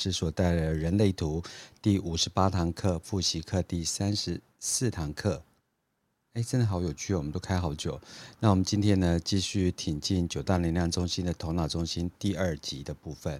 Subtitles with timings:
[0.00, 1.42] 是所带来的人类图
[1.82, 5.42] 第五十八堂课复习课第三十四堂课。
[6.32, 7.18] 哎，真的好有趣哦！
[7.18, 8.00] 我们都开好久。
[8.38, 13.38] 那我们今天呢，继续挺进九大能量中心的头脑中心第二集的部分。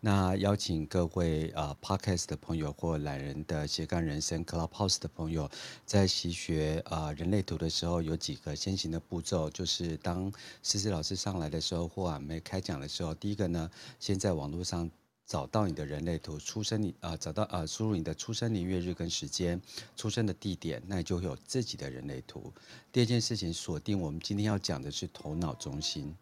[0.00, 5.50] 那邀请各位呃 Podcast 的朋友或懒人的斜杠人生 Clubhouse 的朋友，
[5.84, 10.32] 在习学呃人类图的时候，有几个先行的步骤，就是当
[10.62, 13.68] 思思老师上来的时候，或啊没开讲的时候，第一个呢，
[13.98, 14.88] 先在网络上。
[15.28, 19.60] 找到你的人类图，出生你啊、找到啊、输入你的出生年月日跟时间，
[19.94, 22.50] 出生的地点，那你就会有自己的人类图。
[22.90, 26.16] 第二件事情，锁定我们今天要讲的是头脑中心，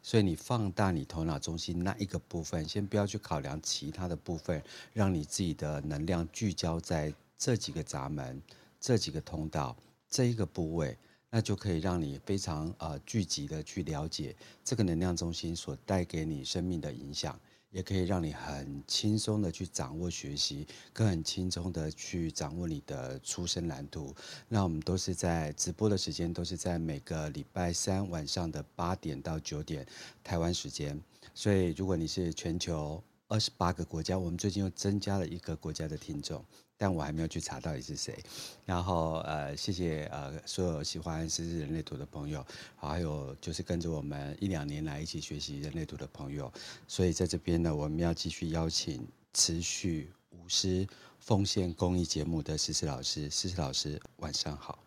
[0.00, 8.40] 所以你放大你头脑中心那一个部分，先不要去考量其他的部分，让你自己的能量聚焦在这几个闸门、
[8.78, 9.76] 这几个通道、
[10.08, 10.96] 这一个部位，
[11.28, 17.36] 那就可以让你非常呃聚集的去了解这个能量中心所带给你生命的影响。
[17.74, 24.14] 也可以让你很轻松的去掌握学习，更很轻松的去掌握你的出生蓝图。
[24.48, 29.84] 那我们都是在直播的时间，都是在每个礼拜三晚上的八点到九点
[30.22, 30.98] 台湾时间。
[31.34, 36.44] 所以如果你是全球二十八个国家，我们最近又增加了一个国家的听众。
[36.76, 38.18] 但我还没有去查到底是谁，
[38.64, 42.44] 然后呃，谢谢呃所有喜欢思思人类图的朋友，
[42.76, 46.52] 还有就是跟着我们一两年来一起学习人类图的朋友，
[46.88, 50.86] 所以在这边呢，我们要继续邀请持续无私
[51.20, 54.78] 奉献公益节目的思思老师，思思老师晚上好，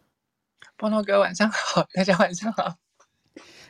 [0.75, 2.75] 波诺哥晚上好，大家晚上好。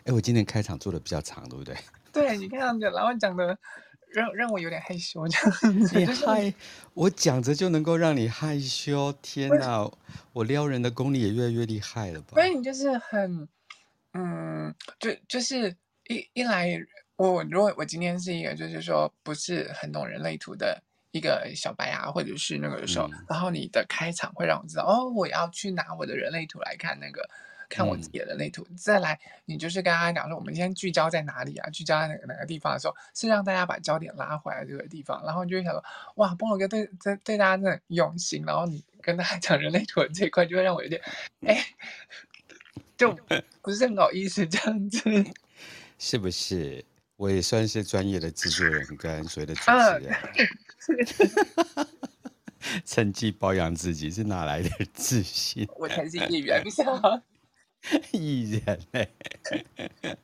[0.05, 1.77] 哎，我今天开场做的比较长，对不对？
[2.11, 3.57] 对，你看然后讲的。
[4.17, 5.51] 让让我有点害羞，这样
[5.85, 5.99] 子。
[5.99, 6.51] 你害
[6.95, 9.87] 我讲着就能够让你害羞，天哪！
[10.33, 12.29] 我撩人的功力也越来越厉害了吧？
[12.33, 13.47] 所以你就是很，
[14.13, 15.75] 嗯，就就是
[16.09, 16.67] 一一来，
[17.15, 27.29] 我如果我今天是一个就是说不是很懂人类图的一个小白啊，或者是那个时候，嗯、然后你的开场会让我知道，哦，我要去拿我的人类图来看那个。
[27.69, 31.69] 看我自己的人类图，嗯、再来，你就是跟大家讲说，我们今天聚焦在哪里啊？
[31.69, 35.83] 聚焦在哪个哪个地方的时候，是让大家把焦点拉回来这个地方，然后你就会想说，
[36.15, 41.01] 哇，波诺哥对对对大家真的很用心，然后你跟大家讲人类图的这一块，就会让我有点，
[41.45, 41.65] 哎，
[42.97, 43.17] 就
[43.61, 45.01] 不是很好意思这样子，
[45.99, 46.83] 是不是？
[47.17, 50.29] 我也算是专业的制作人跟所谓的主持人，啊、
[52.85, 55.67] 趁机保养自己是哪来的自信？
[55.77, 57.23] 我才是业余，还不是吗？
[58.11, 59.09] 艺人嘞，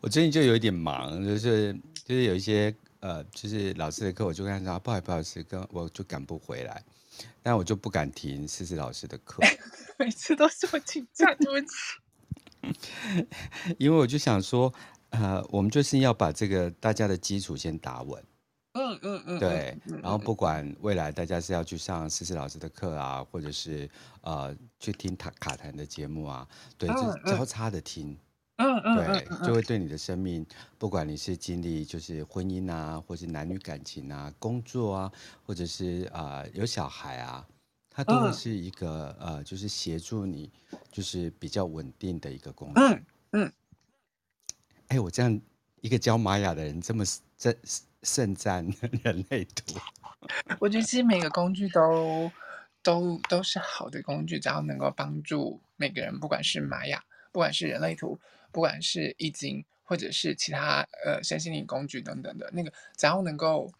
[0.00, 1.72] 我最近就有一点忙，就是
[2.04, 6.82] 就是有一些呃，就是老师的课，我就跟他说不好意思，不好意思，跟我就赶不回来，
[7.42, 9.42] 但我就不敢停思思老师的课，
[9.98, 11.74] 每次都是我请假，对不起。
[13.78, 14.72] 因为我就想说，
[15.10, 18.24] 呃，我们就是要把这个大家的基础先打稳。
[18.76, 23.88] 嗯嗯嗯，对，然后不管未来大家是要去上思思老师的课啊，或者是
[24.20, 28.18] 呃去听卡卡痰的节目啊，对，就交叉的听，
[28.56, 30.44] 嗯嗯，对，就会对你的生命，
[30.76, 35.12] 不管你是经历就是婚姻啊，或是男女感情啊，工作啊，
[35.44, 37.46] 或者是啊、呃、有小孩啊，
[37.88, 40.50] 它都会是一个呃，就是协助你，
[40.90, 42.80] 就是比较稳定的一个工具。
[42.80, 43.52] 嗯嗯，
[44.88, 45.40] 哎，我这样
[45.80, 47.04] 一个教玛雅的人，这么
[47.38, 47.56] 这。
[48.04, 48.68] 圣战
[49.02, 49.78] 人类图，
[50.60, 52.30] 我觉得其实每个工具都
[52.82, 58.20] 都都是好的工具，只要能够帮助每个人，不管是玛雅，不管是人类图，
[58.52, 63.72] 不管是易经，或者是其他呃身心灵工具等等的那个，只要能够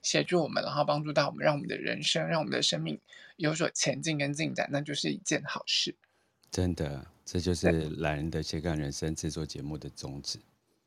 [0.00, 2.98] 协助我们，然后帮助到我们，让我们的人生，让我们的生命
[3.36, 5.94] 有所前进跟进展，那就是一件好事。
[6.50, 10.38] 真的，这就是懒人的斜杠人生制作节目的宗旨。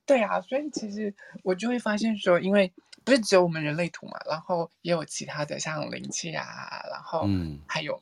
[0.05, 2.71] 对啊，所以其实我就会发现说，因为
[3.03, 7.27] 不是只有我们人类图嘛，然后也有其他的像灵气啊，然后
[7.67, 8.01] 还有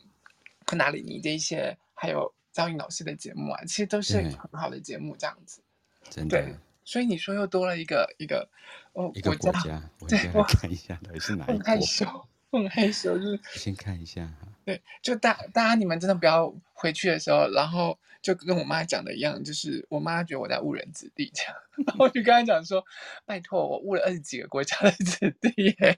[0.65, 5.61] 昆达里尼的一些，还有张颖老师的节目啊，其实都是很好的节目，这样子。
[6.09, 6.41] 真的。
[6.41, 6.55] 对，
[6.85, 8.49] 所以你说又多了一个一个
[8.93, 11.53] 哦，一个国家，我对，我看一下到底是 哪一个。
[11.53, 14.47] 很害羞，很害羞，就是先看一下哈。
[14.65, 17.97] 对，就大大家你们真的不要回去的时候，然后。
[18.23, 21.53] 就跟我妈讲的一样，就是我妈觉得我在误人子弟这样，
[21.85, 22.81] 然后我就跟她讲说
[23.27, 25.75] ：“拜托，我误了二十几个国家的子弟。
[25.83, 25.97] ”哎，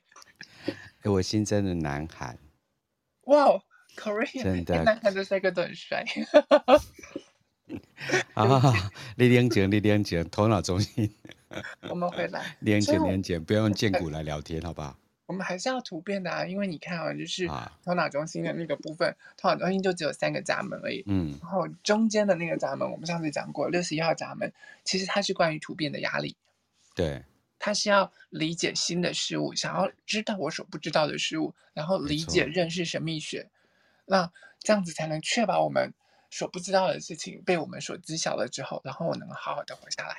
[1.03, 2.39] 我新增的南韩，
[3.25, 3.61] 哇
[3.95, 6.03] ，Korea，真的，南韩的帅哥都很帅。
[8.33, 8.73] 啊，
[9.17, 11.13] 你连结，你连结，头脑中心，
[11.89, 14.97] 我们回来，连结连结，不要用荐骨来聊天，好不好？
[15.25, 17.47] 我们还是要图片的啊，因为你看啊，就是
[17.83, 21.03] 头脑中心的那个部分，啊、头脑中心就只有三个闸门而已。
[21.07, 26.35] 嗯，然后中间的那个闸门，我们上次讲过，六十一号闸门，其实它是关于突变的压力。
[26.93, 27.23] 对，
[27.57, 33.49] 它是要理解新的事物，想要知道我所不知道的事物，然后理解认识神秘学，
[34.05, 35.91] 那这样子才能确保我们
[36.29, 40.15] 所不知道的事情被我们所知晓了之后，然后我能好好的活下来。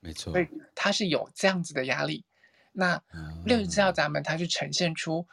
[0.00, 2.24] 没错，所以它是有这样子的压力。
[2.72, 3.02] 那
[3.44, 5.26] 六十四号闸门，它是呈现出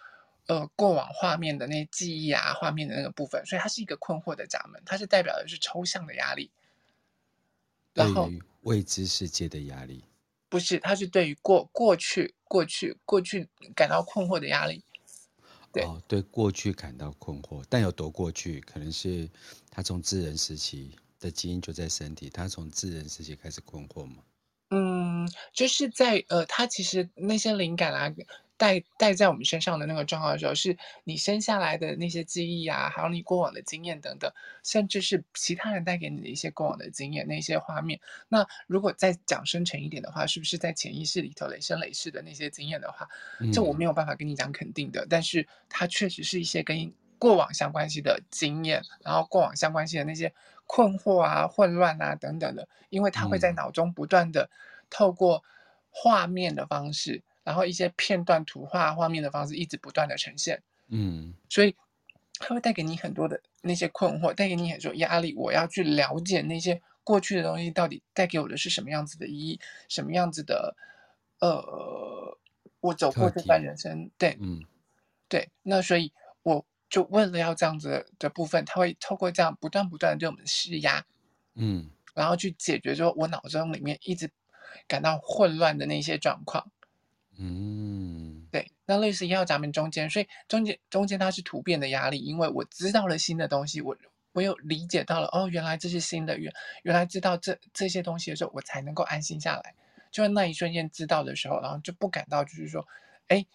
[0.47, 6.51] 呃过往画面的那些记忆啊，画面的那个部分，所以它是一个困惑的闸门，它是代表的是抽象的压力。
[7.93, 8.29] 然后
[8.61, 10.03] 未知世界的压力。
[10.47, 14.83] 不是，它是对于过过去、过去、过去感到困惑的压力。
[15.71, 18.59] 对，哦，对过去感到困惑，但有多过去？
[18.61, 19.29] 可能是
[19.69, 24.23] 他从智人时期的基因就在身体，他从智人时期开始困惑吗？
[24.71, 28.13] 嗯，就是在呃，它其实那些灵感啊。
[28.59, 34.29] 带带在我们身上的那个状况的时候，是你生下来的那些记忆啊，还有你过往的经验等等，
[34.65, 37.97] 甚至是其他人带给你的一些过往的经验，那些画面。
[38.27, 43.07] 那如果再讲深沉一点的话，是不是在潜意识里头累生累世的那些经验的话，
[43.53, 45.05] 这我没有办法跟你讲肯定的。
[45.05, 50.33] 嗯、但是它确实是一些跟过往相关系的经验，然后过往相关系的那些
[50.71, 54.47] 困惑啊、混乱啊等等的，因为他会在脑中不断的
[54.87, 55.43] 透过
[55.89, 57.23] 画面的方式。
[57.41, 61.75] 然后一些片段图画画面的方式一直不断的呈现，嗯，所以
[62.37, 65.33] 它会带给你很多的那些困惑，带给你很多压力。
[65.35, 70.75] 我要去了解那些过去的东西到底带给我的是什么样子的意义，什么样子的，
[71.39, 72.37] 呃，
[72.81, 74.63] 我走过这段人生，对，嗯，
[75.27, 75.49] 对。
[75.63, 76.13] 那所以
[76.43, 81.05] 我就为了要这样子的部分，他会透过这样不断不断的对我们施压，
[81.55, 84.31] 嗯，然后去解决说我脑中里面一直
[84.87, 86.71] 感到混乱的那些状况。
[87.37, 93.95] 嗯，对，那类似一号闸门中间，所以中间中间它是突变的压力，因为我知道了新的东西，我
[94.33, 96.51] 我有理解到了，哦，原来这是新的，原
[96.83, 99.73] 原来知道这这些东西的时候，我才能够安心下来。
[100.11, 102.85] 就在那一瞬间知道的时候，然后就不感到就是说，
[103.27, 103.45] 哎，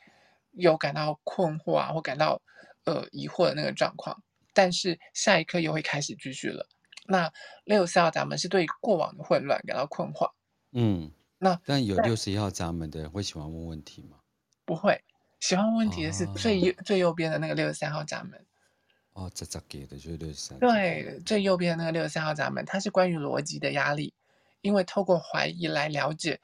[0.53, 2.41] 有感到困惑啊，或感到
[2.85, 4.23] 呃疑惑的那个状况，
[4.53, 6.67] 但是下一刻又会开始继续了。
[7.07, 7.31] 那
[7.65, 10.31] 六十四号闸门是对过往的混乱感到困惑，
[10.73, 11.11] 嗯。
[11.37, 14.17] 那但有六十一号闸门的人会喜欢问问题吗？
[14.65, 14.99] 不会，
[15.41, 18.47] 喜欢问问题的是最右、哦、最右边的那个六十三号闸门。
[19.13, 20.59] 哦，这这给的就是六十三。
[20.59, 24.15] 对，最右边的那个六十三号闸门，它是关于逻辑的压力，
[24.63, 26.41] 因为透过怀疑来了解，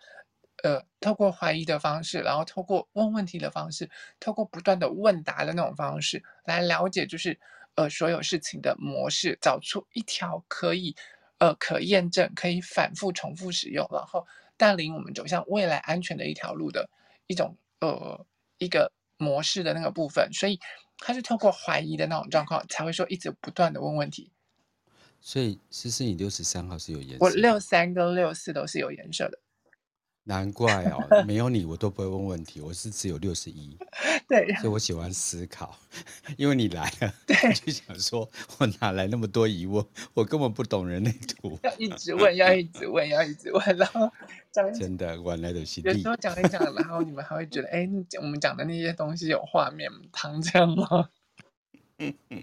[0.62, 7.38] 呃，透过怀疑的方式，然后透过问问题的方式，透过不断的问答的那种方式来了解，就是
[7.74, 10.94] 呃所有事情的模式，找出一条可以
[11.38, 14.26] 呃可验证、可以反复重复使用，然后。
[14.60, 16.90] 带领我们走向未来安全的一条路的
[17.28, 18.26] 一种呃
[18.58, 20.60] 一个模式的那个部分，所以
[20.98, 24.30] 他是透过怀疑的那种状况才会说一直不断的问问题。
[25.18, 29.38] 所以其实你六十三号是有颜色，我六三跟六四都是有颜色的。
[30.30, 33.76] 难怪哦， 没有你我都不会问问题，我是只有六十一，
[34.28, 35.76] 对，所以我喜欢思考，
[36.38, 39.84] 因为你来了，对，就想说我哪来那么多疑问，
[40.14, 44.08] 我根本不懂人类图，要一直问，要一直问，要一直问，然后
[44.52, 47.88] 讲真的，我来都是有时候讲一讲，然后你们还会觉得，哎，
[48.20, 51.08] 我们讲的那些东西有画面，糖这样吗？
[51.98, 52.40] 嗯嗯，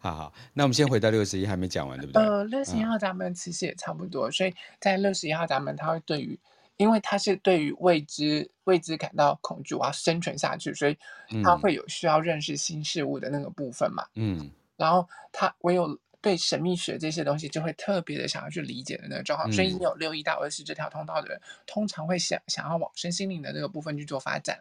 [0.00, 2.20] 好好，那我们先回到六十一，还没讲完，对不对？
[2.20, 6.40] 呃，六十一号闸门其实也差不多，所以在六十一号闸门，它会对于。
[6.80, 10.96] 因为他是对于未知未知感到恐惧，我要生存下去，所以
[11.44, 14.06] 他会有需要认识新事物的那个部分嘛。
[14.14, 19.50] 嗯，然后他唯有对神秘学这些东西就会特别的想要去理解的那个状况。
[19.50, 24.58] 嗯、所以你有六一到二十这条通道的人，通常会想想要往身心灵的那个部分去做发展。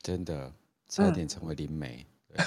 [0.00, 0.54] 真的，
[0.88, 2.06] 差点成为灵媒。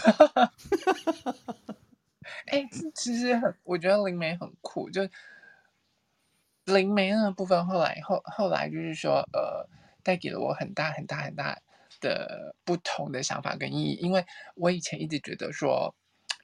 [2.48, 5.08] 哎，其实很，我觉得灵媒很酷，就。
[6.66, 9.68] 灵媒那个部分，后来后后来就是说，呃，
[10.02, 11.60] 带给了我很大很大很大
[12.00, 13.96] 的不同的想法跟意义。
[13.96, 15.94] 因为我以前一直觉得说，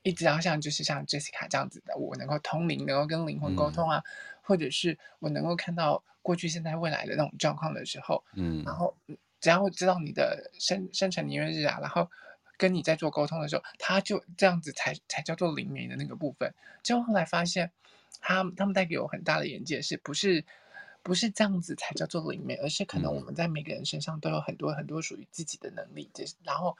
[0.03, 4.03] 一直要像就是像 Jessica 这样子的，我能够通灵，能够跟灵魂沟通啊，嗯、
[4.41, 8.93] 或者是我能够看到过去、现在、未来的那种状况的时候，嗯，然后
[9.39, 12.09] 只要知道你的生生辰年月日啊，然后
[12.57, 16.53] 跟你在做沟通的时候，他就这样子才才叫做灵媒的那个部分。
[16.83, 17.71] 结果后来发现。
[18.19, 20.45] 他他们带给我很大的眼界，是不是
[21.01, 26.75] 不是这样子才叫做灵媒，而是可能我们在每个人身上都有很多很多属于自己的能力，只是然后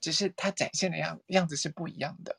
[0.00, 2.36] 只是他展现的样样子是不一样的。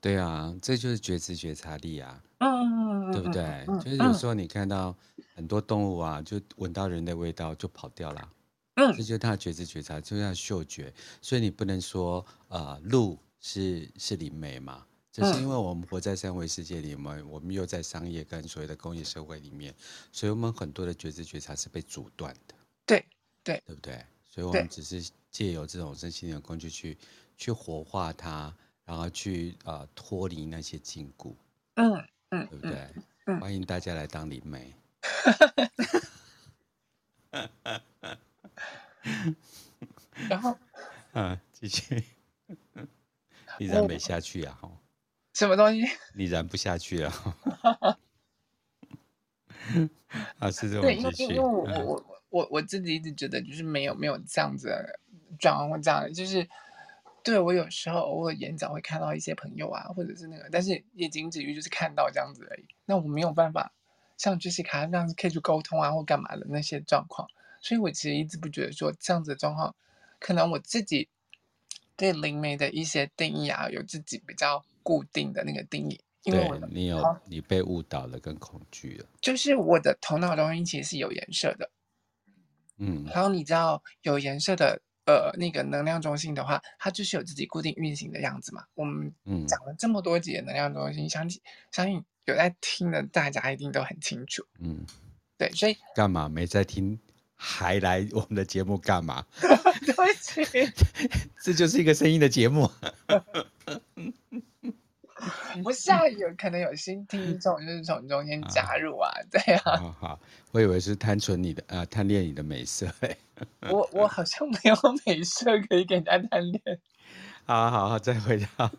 [0.00, 3.42] 对啊，这就是觉知觉察力啊，嗯，对不对？
[3.68, 4.96] 嗯、就是有时候你看到
[5.34, 8.32] 很多动物啊，就闻到人的味道就跑掉了，
[8.74, 14.84] 嗯，这就是他的觉知觉察，就像嗅觉，所以你不能说呃鹿是是灵媒嘛。
[15.12, 19.74] 只是因为我们活在三维世界里面，我们又在商业跟所谓的工业社会里面，
[20.10, 22.54] 所以我们很多的觉知觉察是被阻断的。
[22.86, 23.04] 对，
[23.44, 24.06] 对对不对？
[24.24, 26.96] 所以我们只是借由这种身心灵的工具去
[27.36, 28.54] 去活化它，
[28.86, 31.34] 然后去呃脱离那些禁锢。
[31.74, 31.92] 嗯
[32.30, 32.88] 嗯，对不对？
[33.26, 34.74] 嗯，欢迎大家来当灵媒。
[40.28, 40.56] 然后，
[41.12, 42.02] 嗯，继续。
[43.58, 44.58] 你燃没下去啊？
[45.32, 45.82] 什么东西？
[46.14, 47.12] 你燃不下去啊？
[50.38, 54.98] 啊，是这种对，因为因为我、嗯、我我我自己一直觉得就是没有没有这样子
[55.38, 56.46] 转换或这样，就是
[57.22, 62.66] 对我有时候偶尔演讲会看到一些朋友啊，或者是那个，但是也仅止于就是看到这样子而已。
[62.84, 63.72] 那我没有办法
[64.18, 67.28] 像 Jessica 那样子可以去沟通啊或干嘛的那些状况，
[67.60, 69.74] 所以我其实一直不觉得说这样子的状况，
[70.18, 71.08] 可能我自己。
[71.94, 81.70] 对灵媒的一些定义啊，有自己比较固定的那个定义，因为我你有你被误导了跟恐惧了，就是我的头脑中心其实是有颜色的，
[82.78, 88.64] 嗯，然后你知道有颜色的呃那个能量中心的话，它就是有自己固定运行的样子嘛。
[88.74, 89.12] 我们
[89.46, 94.84] 讲了这么多集的能量中心，相信相信有在听的大家一定都很清楚，嗯，
[95.38, 96.98] 对，所以干嘛没在听？
[97.44, 99.26] 还来我们的节目干嘛？
[99.84, 100.44] 对不起，
[101.42, 102.70] 这就是一个声音的节目。
[105.62, 109.76] 不是啊，有可能有新听众，就是从中间加入啊，啊对啊。
[109.76, 112.86] 好，好，我以为是贪存你的啊，贪恋你的美色。
[113.70, 114.76] 我我好像没有
[115.06, 116.62] 美色可以给人家贪恋。
[117.44, 118.70] 好好好，再回到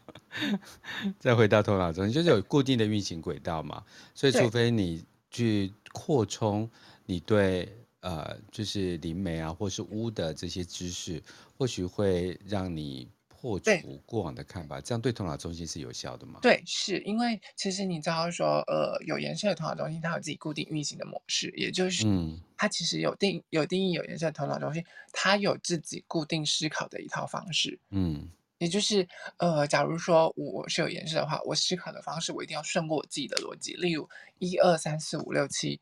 [1.20, 3.84] 再回到头脑中，就是有固定的运行轨道嘛，
[4.14, 6.70] 所以除非你去扩充
[7.06, 7.78] 你对。
[8.04, 11.24] 呃，就是灵媒啊，或是巫的这些知识，
[11.58, 13.08] 或许会让你
[13.44, 16.40] 破除过往的看法，这样对头脑中心是有效的吗？
[16.42, 17.00] 对，是。
[17.02, 24.82] 因为其实你知道说，呃，有颜色的头脑中心，它有自己固定运行的模式，也就是，嗯，它其实有定有定义有颜色的头脑中心，
[25.12, 34.10] 它有自己固定思考的一套方式，嗯，也就是，呃，假如说我是有颜色的话，我思考的方式我一定要顺过我自己的逻辑，例如
[34.40, 35.82] 一二三四五六七。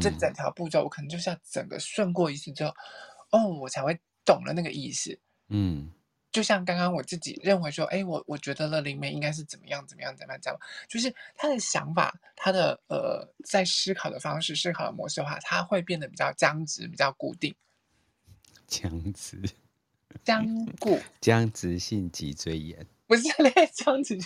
[0.00, 2.72] 这整条步骤，我可能就是要整个顺过一次之后，
[3.32, 5.18] 哦，我才会懂了那个意思。
[5.48, 5.92] 嗯，
[6.34, 17.54] 就像刚刚我自己认为说，哎，我我觉得了灵媒应该是怎么样怎么样怎么样，这样就是他的想法，他的呃，在思考的方式、思考的模式的话，他会变得比较僵直、比较固定。
[18.66, 19.40] 僵直，
[20.24, 24.18] 僵固， 僵直性脊椎炎，不是那个 僵直，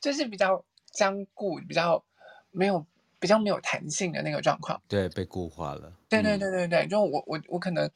[0.00, 2.04] 就是比较僵固，比较
[2.50, 2.84] 没有。
[3.20, 5.90] 比较没有弹性的那个状况，对，被固化了。
[6.10, 7.90] 对对对对对，就我我我可能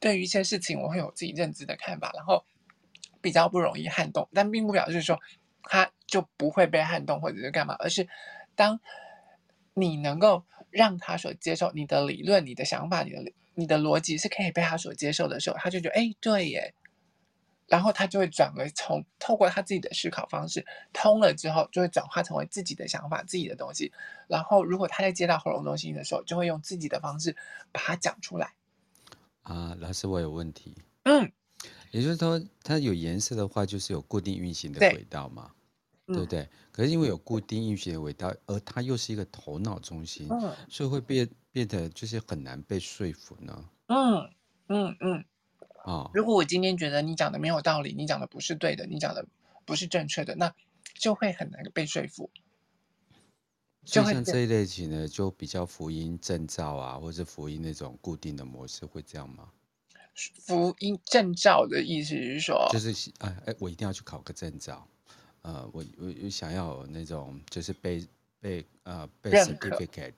[0.00, 2.44] 对于一些事情，我会有自己认知的看法，然后
[3.20, 5.18] 比较不容易撼动，但并不表示说
[5.62, 8.08] 他就不会被撼动或者是干嘛，而是
[8.54, 8.80] 当
[9.74, 16.74] 你能够让他所接受你的理论、你的想法、你的你的逻辑是可以被他所接受的时候，他就觉得哎，对耶。
[17.66, 23.92] 然后他就会转为从透过他自己的思考方式通了之后，就会转化成为自己的想法、自己的东西。
[24.26, 27.36] 然后如果他在接到喉咙中心的时候，就会用自己的方式
[27.70, 28.54] 把它讲出来。
[29.48, 30.74] 啊，老师，我有问题。
[31.04, 31.32] 嗯，
[31.90, 35.50] 也就是说，它有颜色的话，就是有固定运行的轨道嘛，
[36.06, 36.48] 对，对不对？
[36.70, 43.64] 可是因为有固定运行的轨道，而它又是一个头脑中心，嗯，所以会变变得就是很难被说服呢。
[43.86, 44.30] 嗯
[44.68, 45.24] 嗯嗯。
[45.84, 49.26] 哦，如果我今天觉得你讲的没有道理，你讲的不是对的，你讲的
[49.64, 50.54] 不是正确的，那
[50.92, 52.30] 就会很难被说服。
[53.90, 59.48] 就像这一类型的，就比较福音证照啊，或者福音那种固定的模式，会这样吗？
[60.46, 64.86] 福音证照的意思是说，就是哎哎，我一定要去考个证照，
[65.42, 68.06] 呃，我我我想要有那种就是被
[68.40, 70.12] 被呃被 certificate，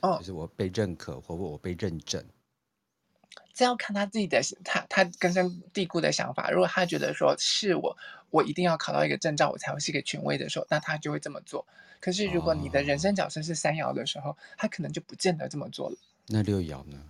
[0.00, 2.24] 哦，就是我被认可或我被认证。
[3.56, 6.50] 这要看他自己的，他他根深蒂固的想法。
[6.50, 7.96] 如果他觉得说是我，
[8.28, 11.66] 我一定要考到一个证照，我才会是一个权威的时候，那他就会这么做。
[11.98, 15.96] 可是如果你的人生角色是三爻的时候，哦，他可能就不见得这么做了。
[16.26, 17.02] 那六爻呢？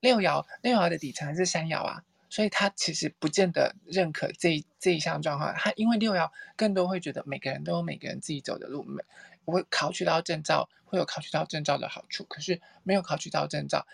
[0.00, 5.54] 六爻六爻的底层是三爻啊，所以他其实不见得认可这一这一项状况。
[5.54, 9.02] 他因为六爻更多会觉得每个人都有每个人自己走的路，每
[9.44, 12.24] 我会考取到证照，会有考取到证照的好处。
[12.24, 13.86] 可是没有考取到证照。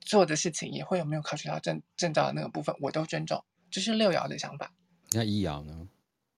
[0.00, 4.72] 做的事情也会有没有考取到证证照的那个部分，我都尊重，这是六爻的想法。
[5.12, 5.88] 那一爻呢？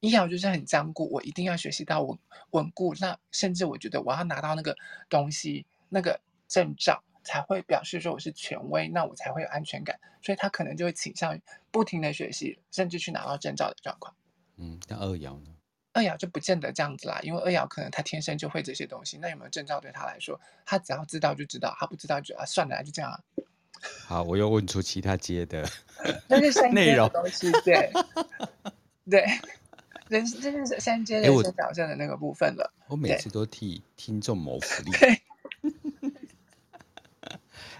[0.00, 2.18] 一爻就是很僵固，我一定要学习到稳
[2.50, 2.92] 稳固。
[3.00, 4.76] 那甚至我觉得我要拿到那个
[5.08, 10.00] 东西，那个证照才会表示说我是权威，那我才会有安全感。
[10.20, 11.40] 所以他可能就会倾向于
[11.70, 14.14] 不停的学习，甚至去拿到证照的状况。
[14.56, 15.54] 嗯，那二爻呢？
[15.92, 19.18] 二爻就不见得这样子啦，因为二爻可能他天生就会这些东西。
[19.18, 23.20] 那有没有证照对他来说，他只要知道就知道，他不知道就啊算了，就这样啊。
[24.06, 25.68] 好，我又问出其他街的
[26.72, 27.92] 内容东西，对
[29.10, 29.24] 对，
[30.08, 32.72] 人这是三阶人生导正的那个部分了。
[32.88, 34.90] 我每次都替听众谋福利。
[34.92, 35.22] 对，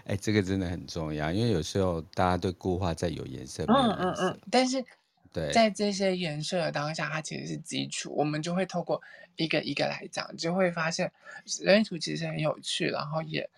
[0.05, 4.83] 哎，这个真的很重要，因为有时候大家对固化在有颜色，嗯嗯嗯，但是。
[5.31, 9.01] 对，在这些颜色的当下，它其实是基础，我们就会透过
[9.35, 11.11] 一个一个来讲，就会发现
[11.59, 13.49] 人类图其实很有趣，然后也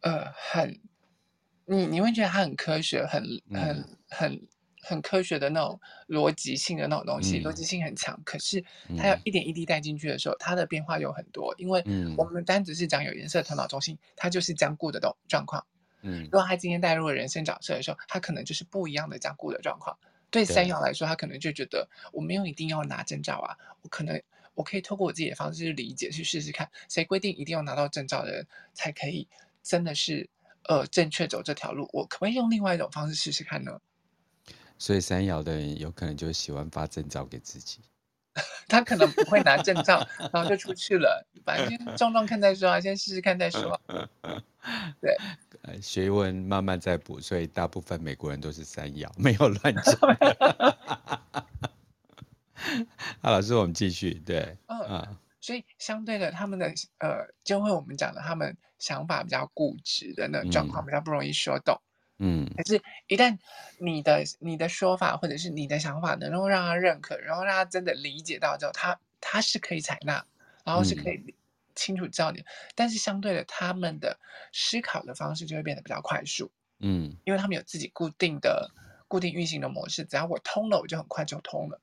[0.00, 0.80] 呃很，
[1.68, 3.22] 你你会觉得它很科学，很
[3.52, 4.48] 很很
[4.82, 8.18] 很科学的那种逻辑性的那种东西，嗯、逻辑性很强。
[8.24, 8.64] 可是
[8.96, 11.84] 它要一点一滴带进去的时候，它的变化有很多，因为
[12.16, 15.64] 我们单只是讲有颜色头脑中心，它就是僵固的状状况。
[16.02, 19.98] 嗯，如果他今天带入了人生角色的时候，他可能就是不一样的僵固的状况。
[20.30, 24.22] 对三爻来说，他可能就觉得我没有一定要拿证照啊，我可能
[24.54, 26.70] 我可以透过我自己的方式去理解，去试试看。
[26.88, 29.26] 谁规定一定要拿到证照的人才可以
[29.62, 30.28] 真的是
[30.64, 31.88] 呃正确走这条路？
[31.92, 33.80] 我可不可以用另外一种方式试试看呢？
[34.78, 37.80] 所以三爻的人有可能就喜欢发证照给自己，
[38.68, 43.80] 他可能不会拿证照，然后就出去了，反正先撞撞看再说啊，先试试看再说。
[45.00, 45.16] 对。
[45.82, 49.98] 学问慢慢在补，所以大部分美国人都是三爻，没有乱讲。
[53.20, 54.14] 好，老师，我们继续。
[54.24, 61.80] 对，嗯啊，所以相对的，他们的呃，就会我们讲的，他们想法比较固执的那种状况，比较不容易说动。
[62.18, 63.38] 嗯，可是，一旦
[63.78, 70.24] 你的你的说法或者是你的想法能够让他认可，然后让他真的理解到之后，他他是可以采纳，
[70.64, 71.16] 然后是可以。
[71.16, 71.34] 嗯
[71.78, 74.18] 清楚知道点，但是相对的，他们的
[74.52, 78.68] 思考的方式就会变得比较快速，嗯，因为他们有自己固定的、
[79.06, 81.80] 固定运行的模式，只要我通了，我就很快就通了，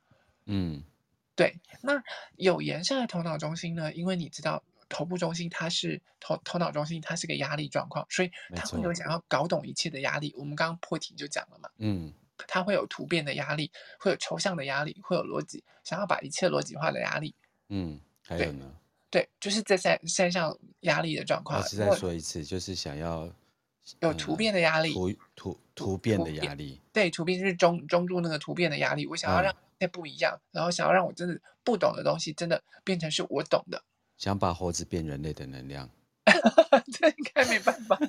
[0.48, 0.84] 嗯，
[1.36, 1.60] 对。
[1.82, 2.02] 那
[2.38, 3.94] 有颜色的头脑中心呢？
[3.94, 10.34] 因为你知道头部中心它是头头脑中心，它是个压力状况，所以它会有想要搞懂一切的压力。
[10.38, 12.14] 我们刚刚破题就讲了嘛，嗯，
[12.48, 17.34] 它会有突变的压力，会有抽象的压力，会有逻辑，想要把一切逻辑化的压力，
[17.70, 18.72] 嗯，还有呢？
[19.10, 21.62] 对，就是在三三项压力的状况。
[21.62, 23.32] 我再说一次，就是想要
[24.02, 26.82] 有突变的压力，突突突变的压力。
[26.92, 29.08] 对，突变就是中中注那个突变的压力。
[29.08, 33.84] 我想要让一切不一样，嗯，然后想要让我真的不懂的东西，真的变成是我懂的。
[34.18, 35.90] 想把猴子变人类的能量，
[36.94, 38.00] 这应该没办法。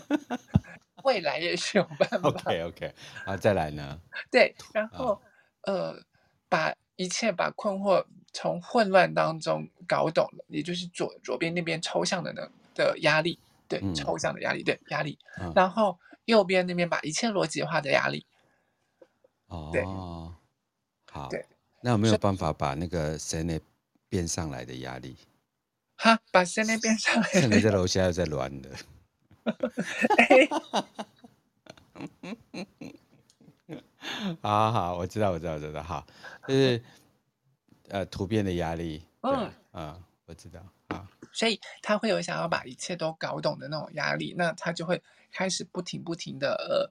[1.05, 2.29] 未来也是有办法。
[2.29, 4.00] OK OK，啊，再来呢？
[4.31, 5.20] 对，然后
[5.62, 6.00] 呃，
[6.48, 8.05] 把一切把困惑。
[8.33, 18.26] 从混乱当中搞懂了，也就是左左边那边抽象的能的压力，对，嗯、抽象的压力，对压力，嗯、然后右边那边把一切逻辑化的压力，
[19.46, 19.83] 哦，对
[21.11, 21.46] 好，对，
[21.87, 23.61] 那有没有办法把那个谁那
[24.09, 25.16] 变上来的压力？
[25.94, 27.22] 哈，把谁那变上来？
[27.31, 28.70] 现在在楼下又在乱的。
[34.42, 36.05] 好好好，我知道，我知道，我知道，好，
[36.49, 36.83] 就是。
[37.88, 46.90] 呃，突变的压力，嗯嗯，我知道啊，所以他会有想要把一切都搞懂的那种压力，那他就会开始不停不停的呃，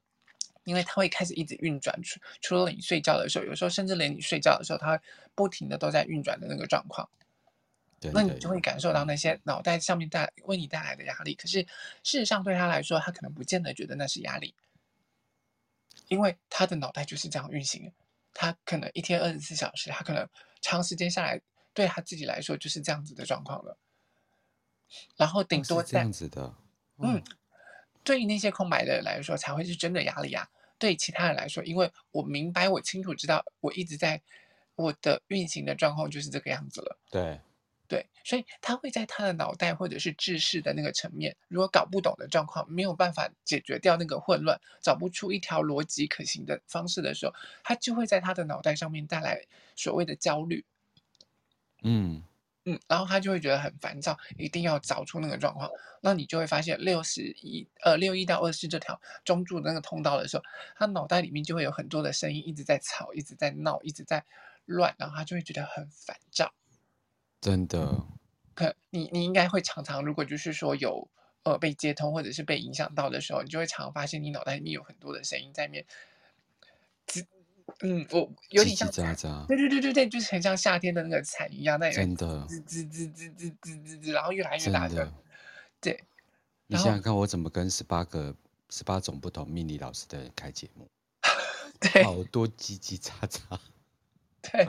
[0.66, 5.02] 因为它会开始一直运转，除除了你睡觉的时候，有时候甚至连你睡觉的时候，它
[5.34, 7.10] 不停的都在运转的那个状况，
[8.00, 11.62] 对，那你就会感受到那些脑袋上面带为你带来的压力，可是
[12.04, 14.54] 事实上对他来说，他可能不见得觉得那是压力，
[16.10, 17.92] 因为他的脑袋就是这样运行的，
[18.34, 20.28] 他可能一天二十四小时，他可能。
[20.62, 21.40] 长时间下来，
[21.76, 23.78] 对他自己来说就是这样子的状况了。
[25.16, 26.56] 然后顶多这样子的，
[26.98, 27.24] 嗯，
[28.06, 30.48] 对于那些空白的人来说，才会是真的压力啊。
[30.78, 34.22] 对其他人来说，因为我明白，我清楚知道，我一直在
[34.76, 36.98] 我的运行的状况就是这个样子了。
[37.10, 37.40] 对，
[37.88, 49.42] 对，所以他会在他的脑袋或者是知识的那个层面，如果搞不懂的状况，没有办法解决掉那个混乱，找不出一条逻辑可行的方式的时候，他就会在他的脑袋上面带来。
[49.78, 50.64] 所谓的焦虑，
[51.84, 52.24] 嗯
[52.66, 55.70] 嗯，然后他就会觉得很烦躁，一定要找出那个状况。
[56.02, 60.44] 那你就会发现六十一呃六一到二十这条中柱的那个通道的时候，
[60.76, 64.26] 他脑袋里面就会有很多的声音一直在吵，一直在闹，一直在
[64.66, 66.54] 乱，然后他就会觉得很烦躁。
[67.40, 68.04] 真的，
[68.56, 71.08] 可你你应该会常常，如果就是说有
[71.44, 75.86] 呃被接通或者是被影响到的时候，你就会常常发现你脑袋里面有很多的声音在面。
[77.82, 85.12] 嗯，我有点像，叽叽喳喳对对对对对，就是很像夏天的那个蝉一样，那真的，吱吱吱吱吱吱吱吱，然后越来越大的，
[85.82, 86.04] 对。
[86.68, 88.36] 你想想看，我怎么跟十八个、
[88.72, 90.88] 十八种不同命理老师的人开节目？
[91.80, 93.60] 对，好多叽叽喳喳。
[94.42, 94.68] 对，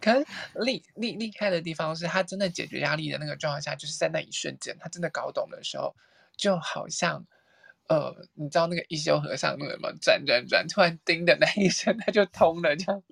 [0.00, 0.26] 可是
[0.64, 5.94] 厉厉厉害的地方是他真的解决压力的那个状况下，就是在那一瞬间，他真的搞懂的时候，
[6.36, 7.24] 就好像
[7.88, 13.02] 呃，你知道那个一休和尚那个什么转转转，突然叮的那一声，它就通了，这样。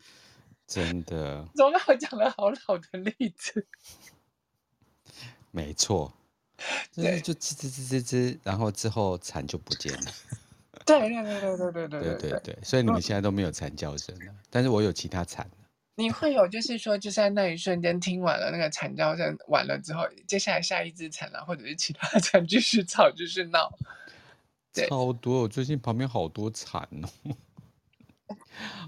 [0.67, 1.47] 真的。
[1.55, 3.67] 怎么让我讲了好老的例子？
[5.51, 6.13] 没错。
[6.93, 10.13] 就是就吱吱吱吱吱，然后之后蝉就不见了。
[10.87, 15.49] 对对对对对对对对对对，所以你们现在都没有蝉叫声了，但是我有其他蝉。
[15.97, 23.71] 你会有，就是说，就在那一瞬间听完了那个蝉叫声，完了之后，接下来下一只蝉啊，或者是其他 蝉继续吵，继续闹。
[24.75, 27.37] 超多，我最近旁边好多蝉哦。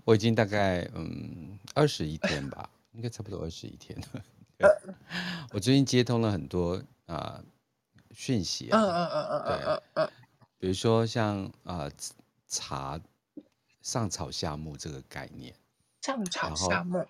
[0.05, 4.23] 我已经大概嗯二十一天吧，应该差不多二十一天了。
[5.53, 7.43] 我最近接通了很多啊
[8.13, 10.11] 讯息啊，嗯嗯嗯嗯嗯嗯嗯，
[10.59, 11.91] 比如说像啊
[12.49, 12.99] 茶
[13.83, 15.55] 上草下木这个概念。
[16.03, 17.05] 上草下木，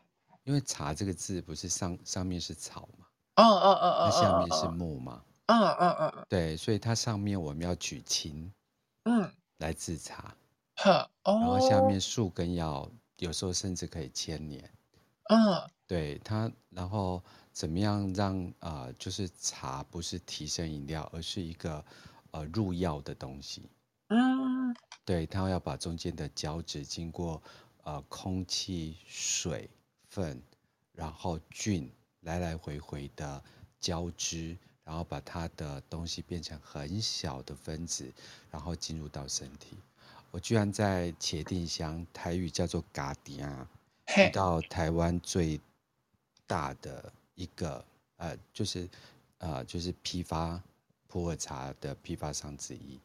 [0.44, 8.50] 因为茶这个字不是上上面是草嘛，哦哦哦哦，它下面是木嘛，嗯嗯嗯，对，所以它上面我们要举青，
[9.06, 10.36] 嗯，来制茶，
[10.76, 14.70] 呵，然后下面树根要有时候甚至可以千年，
[15.30, 21.84] 嗯，对它，然后怎么样让啊、呃，就是茶不是提升饮料，而是一个
[22.32, 23.70] 呃入药的东西，
[24.08, 27.42] 嗯，对，它要把中间的胶质经过。
[27.86, 29.70] 呃，空气、水
[30.08, 30.42] 分，
[30.92, 31.88] 然后菌
[32.22, 33.40] 来来回回的
[33.78, 38.10] 交织，然后把它的东西变成很小的分子，
[38.50, 39.76] 然后进入到身体。
[40.30, 43.68] 我居然在茄定乡，台语叫做嘎迪亚，
[44.16, 45.60] 遇到台湾最
[46.46, 47.84] 大的一个
[48.16, 48.88] 呃，就是
[49.38, 50.62] 呃，就是批发
[51.08, 52.98] 普洱茶的批发商之一，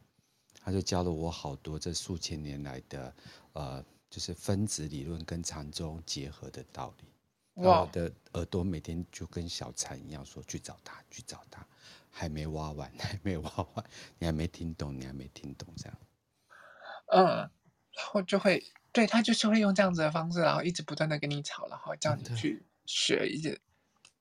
[0.63, 3.13] 他就教了我好多这数千年来的
[3.53, 3.83] 呃。
[4.11, 7.05] 就是分子理论跟禅宗结合的道理。
[7.69, 11.65] 我的耳朵每天就跟小蝉一样说：“去找他，去找他。”
[12.09, 13.85] 还没挖完， 还没挖完，
[14.19, 15.97] 你还没听懂，你还没听懂，这样。
[17.07, 17.25] 嗯，
[17.95, 23.59] 然后就会对他就是会用这样子的方式，然后一直不断的跟你吵，然后叫你去学一些，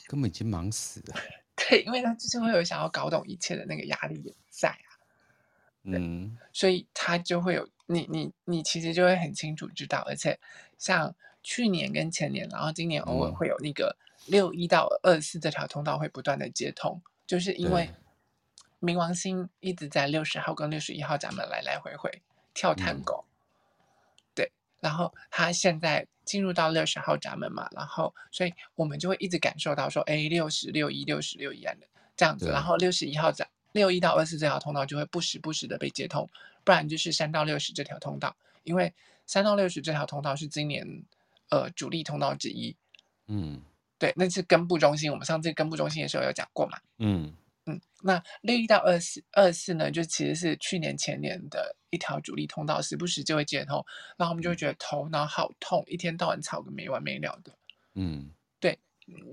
[0.06, 1.16] 根本已经忙死了。
[1.56, 4.88] 对，因为他就是会有想要搞懂一切的那个压力也在啊。
[5.82, 7.68] 嗯，所以他就会有。
[7.92, 10.38] 你你你其实就会很清楚知道，而且
[10.78, 17.90] 像去年跟前年，然后今年偶尔会有那个六一到二十四这条通道会不断的接通，就是因为
[18.80, 22.22] 冥王星一直在六十号跟六十一号闸门来来回回
[22.54, 23.24] 跳探戈，
[24.34, 36.28] 对，然后他现在进入到六十号闸门嘛，然后所以我们就会一直感受到说，哎，六十六一六十六一样的这样子，然后六十一号闸六一到二十四这条通道就会不时不时的被接通。
[36.62, 38.92] 不然就是三到六十这条通道，因为
[39.26, 41.04] 三到六十这条通道是今年
[41.50, 42.76] 呃主力通道之一。
[43.26, 43.62] 嗯，
[43.98, 45.10] 对，那是根部中心。
[45.10, 46.78] 我们上次根部中心的时候有讲过嘛。
[46.98, 47.36] 嗯
[47.66, 53.84] 嗯，那六一到二四二四呢，就其实是去年前年的一条主力通道，时不时就会接通，
[54.16, 57.54] 然后我们就会觉得头脑好痛，一天到晚吵个没完没了的。
[57.94, 58.78] 嗯，对，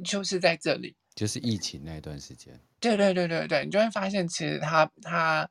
[0.03, 2.59] 就是在这里，就是疫情那段时间。
[2.79, 5.49] 对对对对对，你就会发现其实他他。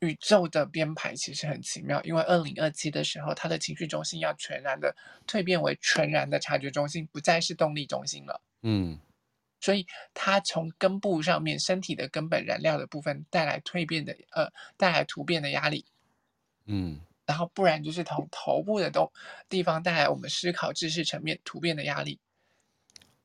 [0.00, 4.94] 宇宙的编排其实很奇妙，因为二零二七的时候，他的情绪中心要全然的
[5.26, 8.40] 蜕变为全然的察觉中心，不再是动力中心了。
[8.62, 8.98] 嗯，
[9.60, 15.84] 所以他从根部上面身体的根本燃料的部分带来蜕变的呃带来突变的压力。
[16.64, 19.12] 嗯，然后不然就是从头部的动
[19.48, 22.18] 地方带来我们思考知识层面突变的压力。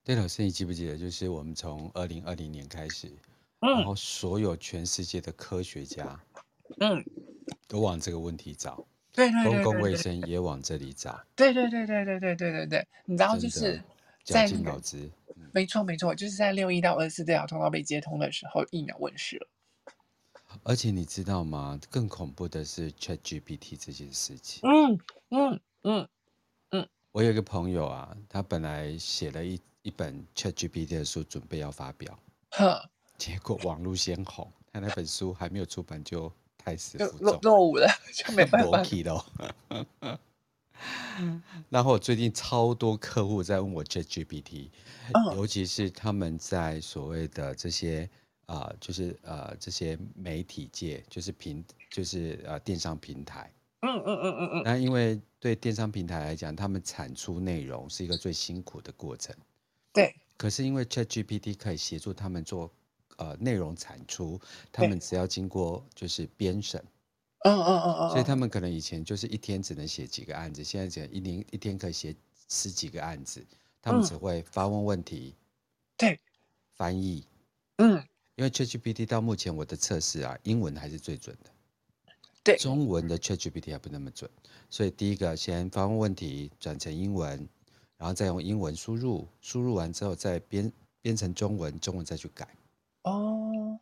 [0.03, 3.07] 对，老师，你记不记得，就是我们从二零二零年开始，
[3.61, 6.19] 嗯，然后所有全世界的科学家。
[6.80, 7.06] 嗯，
[7.67, 13.82] 都往这个问题找，对对，对，对，对，公共卫生也往这里找，对对对对对对对对对，你知道就是
[14.23, 15.10] 在绞尽脑汁，
[15.54, 19.47] 没错没错，就是在六一到二十四这条通道被接通的时候，疫苗问世了。
[20.63, 21.80] 而且你知道吗？
[21.89, 24.62] 更恐怖的是 ChatGPT 这件事情。
[24.67, 24.99] 嗯
[25.30, 26.08] 嗯嗯
[26.71, 32.17] 嗯，我有一个朋友啊，他本来写了一一本 ChatGPT 的书，准备要发表，
[32.51, 36.32] 呵，结果网络先红，他那本书还没有出版就。
[36.65, 40.19] 开始落落伍了， 就没办法了。
[41.69, 44.69] 然后 最近超多客户在问我 ChatGPT，
[45.36, 48.10] 尤其是他们在所谓的这些
[48.47, 53.51] 啊、呃，就是呃这些媒体界，就是平，就是呃电商平台。
[53.82, 54.62] 嗯嗯嗯嗯嗯。
[54.65, 59.36] 那因为对电商平台来讲，他们产出内容是一个最辛苦的过程。
[59.93, 60.15] 对。
[60.36, 62.71] 可是因为 ChatGPT 可以协助他们做。
[63.17, 64.39] 呃，内容产出，
[64.71, 66.84] 他们只要经过就是编审，
[67.45, 72.15] 嗯嗯嗯嗯，所以他们可能以前就是一天只能写几个案子，现在只能一年一天可以写
[72.49, 73.45] 十几个案子，
[73.82, 75.36] 他们只会发问问题，
[75.97, 76.19] 对，
[76.75, 77.25] 翻译，
[77.78, 78.04] 嗯，
[78.36, 81.49] 因为 ChatGPT 到目前我的测试啊，英文还是最准的，
[82.43, 84.30] 对，中文的 ChatGPT 还不那么准，
[84.69, 87.47] 所以第一个先发问问题转成英文，
[87.97, 92.47] 然后再用英文输入，输入完之后再编编成中文，中文再去改。
[93.05, 93.79] 哦，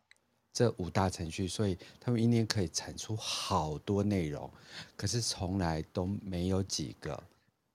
[0.52, 4.50] 这五大程序，所以他们一年可以产出好多内容，
[4.96, 7.12] 可是从来都没有几个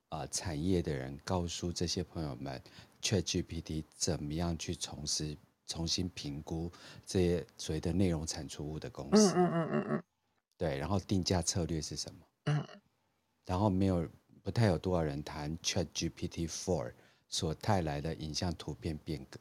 [0.09, 2.59] 啊、呃、产业的人告诉这些朋友们
[3.01, 5.38] ChatGPT 怎么样去从事。
[5.71, 6.71] 重新评估
[7.05, 10.03] 这些所谓的内容产出物的公司，嗯嗯嗯嗯嗯，
[10.57, 12.25] 对，然后定价策略是什么？
[12.45, 12.67] 嗯，
[13.45, 14.09] 然后没有
[14.41, 16.91] 不太有多少人谈 ChatGPT Four
[17.27, 19.39] 所带来的影像图片变革。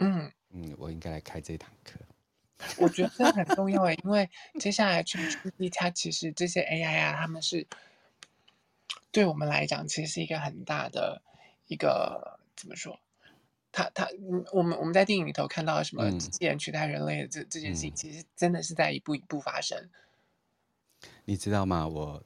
[0.00, 2.00] 嗯嗯，我应该来开这堂课。
[2.76, 7.66] 我觉得这很重要诶，因为接下来 ChatGPT 它其实这些 AI 啊，他们是
[9.10, 11.22] 对我们来讲，其实是一个很大的
[11.68, 13.00] 一个怎么说？
[13.72, 19.88] 他他嗯，我们我们在电影里头看到什么机器人取代人类的这、嗯、这件事情，其实真的是在一步一步发生。
[21.24, 21.86] 你知道吗？
[21.88, 22.22] 我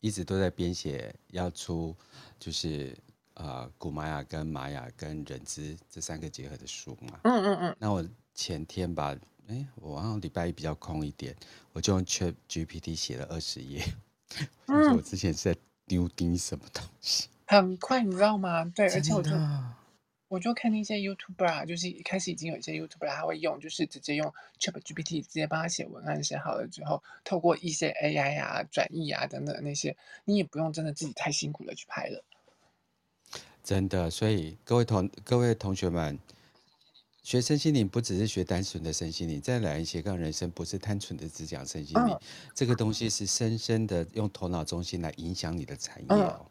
[0.00, 1.94] 一直都在编写要出，
[2.40, 2.96] 就是
[3.38, 7.20] 呃古玛雅跟玛雅跟人资这三个结合的书嘛。
[7.24, 7.76] 嗯嗯嗯。
[7.78, 9.16] 那我前天吧，
[9.48, 11.34] 哎，我好像礼拜一比较空一点，
[11.72, 13.82] 我就用 Chat GPT 写了二十页。
[14.66, 14.92] 嗯。
[14.96, 17.28] 我之前是在丢钉什么东西？
[17.46, 18.70] 很快，你知道吗？
[18.74, 19.30] 对，而且我就。
[20.30, 29.96] 我就看那些 YouTuber 啊，就是一开始已经有一些 YouTuber 他会用，就是直接用 ChatGPT 直接帮他写文案，写好了之后，透过一些 AI 啊、转译啊等等那些，
[30.26, 32.22] 你也不用真的自己太辛苦的去拍了。
[33.68, 36.18] 真的，所以各位同各位同学们，
[37.22, 42.20] 学身心灵不只是学单纯的身心灵，再来一些斜杠人生，不是单纯的只讲身心灵，嗯，
[42.54, 46.38] 这个东西是深深的用头脑中心来影响你的产业哦。
[46.40, 46.50] 嗯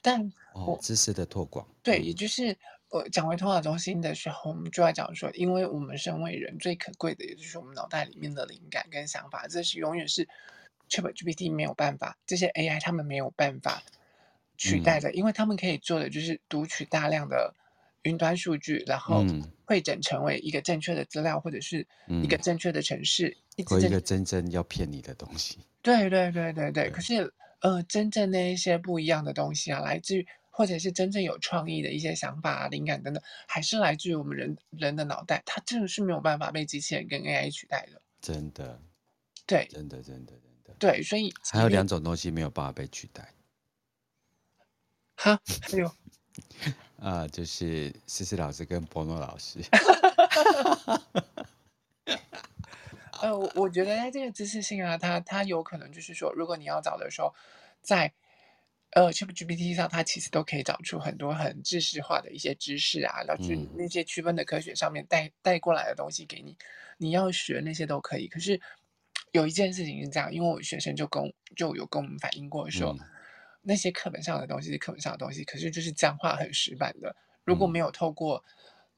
[0.00, 2.56] 但、哦、知识的拓广，对，也就是
[2.88, 10.28] 我讲回头脑中心的时候，我们就要讲说，因为我们身为人最可贵的，也就是我们脑袋里面的灵感跟想法，这是永远是
[10.88, 13.82] ChatGPT 没有办法，这些 AI 他们没有办法
[14.70, 17.54] 取代的，嗯、因为他们可以做的就是读取大量的
[18.02, 19.24] 云端数据，然后
[19.64, 21.86] 汇整成为一个正确的资料，或者是
[22.22, 25.58] 一个正确的城市，或一个真正要骗你的东西。
[25.82, 27.32] 对对对对对，可是。
[27.62, 38.02] 呃，真正那一些不一样的东西啊，来自于或者是真正有创意的一些想法啊、灵感等等，还是来自于我们人人的脑袋，它真的是没有办法被机器人跟 AI 取代的。
[38.20, 38.82] 真的，
[39.46, 43.32] 对，真的，真的，真的，对，所以还有两种东西没有办法被取代。
[45.22, 45.88] 哈，还有，
[46.98, 49.60] 啊，就是思思老师跟博诺老师。
[53.22, 57.32] 呃，我我觉得在这个知识性啊，它它有可能就是说，如果你要找的时候，
[57.80, 58.12] 在
[58.90, 66.56] 呃 ChatGPT 上，它其实都可以找出很多很知识化的一些知识啊，然后去那些区分的科学上面带带过来的东西给你，
[66.98, 68.26] 你要学那些都可以。
[68.26, 68.60] 可是
[69.30, 73.06] 有一件事情是这样，因为我学生就跟就有跟我们反映过说，嗯、
[73.62, 78.44] 那些课本上的东西是课本上的东西，可是就是讲话很死板的，如果没有透过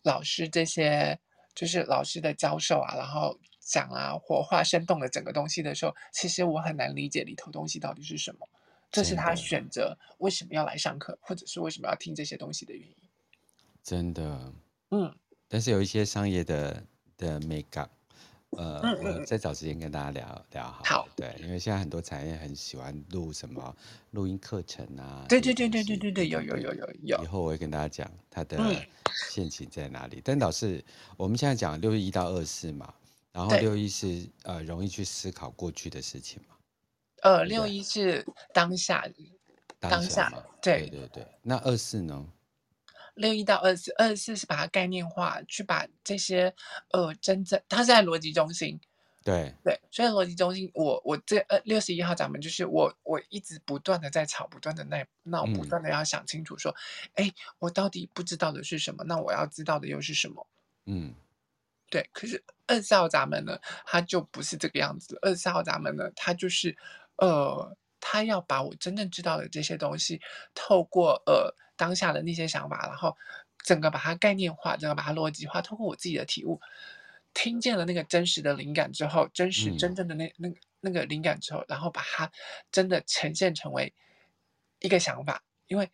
[0.02, 1.18] 老师这些
[1.54, 3.38] 就是老师的教授啊，然后。
[3.66, 8.46] 讲啊，活化生动的整个东西的时候，其实我很难理解里头东西到底是什么。
[8.90, 12.94] 这是他选择为什么要来上课，或者是为什么要听这些东西的原因。
[13.82, 14.52] 真的，
[14.90, 15.16] 嗯。
[15.48, 16.84] 但是有一些商业的
[17.16, 17.88] 的美感，
[18.56, 20.82] 呃，我再找时间跟大家聊聊好。
[20.84, 23.76] 好，对，因为现在很多产业很喜欢录什么
[24.10, 25.24] 录音课程啊。
[25.28, 27.22] 对对对对对对对，有有有有有。
[27.22, 28.58] 以后我会跟大家讲它的
[29.30, 30.18] 陷阱在哪里。
[30.18, 30.84] 嗯、但老师，
[31.16, 32.92] 我们现在讲六一到二四嘛。
[33.32, 36.54] 然后六一是呃容易去思考过去的事情嘛？
[37.22, 39.04] 呃，六一是当下，
[39.80, 41.26] 当下，对对对对。
[41.42, 42.24] 那二四呢？
[43.14, 46.54] 六一到二四，二十四是把它概念化，去把这些
[46.90, 48.80] 呃真正它是在逻辑中心。
[49.22, 56.74] 对对，所以逻辑中心，我我这呃六十一号闸门就是我我一直不断的在吵，不断的在闹，不断的要想清楚说，
[57.14, 59.02] 哎、嗯，我到底不知道的是什么？
[59.04, 60.46] 那我要知道的又是什么？
[60.86, 61.14] 嗯。
[61.90, 65.16] 对，可是二十四号闸门呢，它就不是这个样子。
[65.22, 66.76] 二十四号闸门呢，它就是，
[67.18, 70.20] 呃，他要把我真正知道的这些东西，
[70.54, 73.16] 透过呃当下的那些想法，然后
[73.64, 76.60] 整个把它概念化，整个把它逻辑化，透过我自己的体悟，
[77.32, 82.30] 听见了那个真实的灵感之后，真实真正的那那个那个灵感之后，然后把它
[82.70, 83.94] 真的呈现成为
[84.80, 85.90] 一个想法，因为。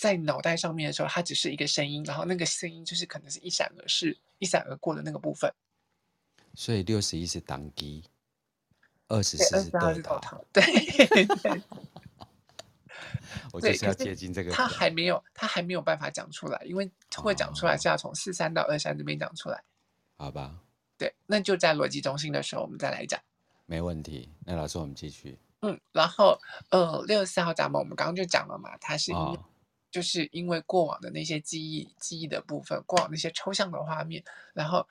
[0.00, 5.52] 在脑袋上面的时候，它只是一个声音，然后那个声音就是可能是一闪而逝、一闪而过的那个部分。
[6.54, 8.02] 所以六十一是当机，
[9.12, 10.42] 二十四是豆糖。
[10.52, 10.62] 对
[11.42, 11.62] 对。
[13.52, 14.50] 我就是要接近这个。
[14.50, 19.62] 他还没有，他还没有办法讲出来，因为会讲出来是要从四三到二三这边讲出来。
[20.16, 20.58] 好吧。
[20.96, 23.20] 对，那就在逻辑中心的时候，我们再来讲。
[23.66, 24.32] 没问题。
[24.46, 25.38] 那老师，我们继续。
[25.60, 26.38] 嗯，然后
[26.70, 29.38] 呃，六十四号闸门，我们刚刚就讲了嘛，它是因、哦、
[29.90, 34.86] 就是因为过往的那些记忆、记忆的部分，过往那些抽象的画面，然后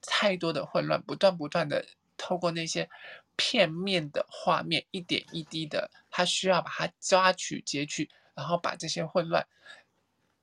[0.00, 1.84] 太多的混乱，不断不断的
[2.16, 2.88] 透过那些
[3.36, 9.46] 片面的画面，一点一滴的，他需要把它抓取、截取，然后把这些混乱，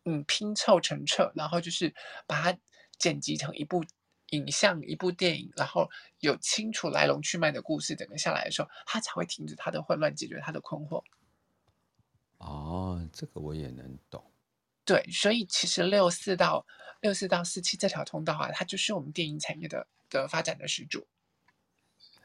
[0.05, 1.93] 嗯，拼凑成册，然后就是
[2.25, 2.57] 把它
[2.97, 3.83] 剪辑成一部。
[4.29, 11.03] 影像一部电影，然后有清楚来龙去脉的故事，整个下来的时候，他才会停止他的混乱，解决他的困惑。
[12.39, 14.23] 哦，这个我也能懂。
[14.85, 16.65] 对，所以其实六四到
[17.01, 21.05] 六四到四七这条通道啊，它就是我们电影产业的的发展的始祖。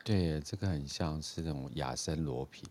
[0.08, 2.64] 对，这个很像是那种亚森罗平。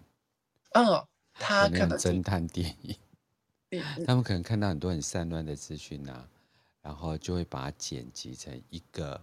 [0.71, 2.95] 嗯，他可能侦探电影，
[4.05, 6.27] 他们可能看到很多很散乱的资讯啊。
[6.81, 9.21] 然后就会把它剪辑成一个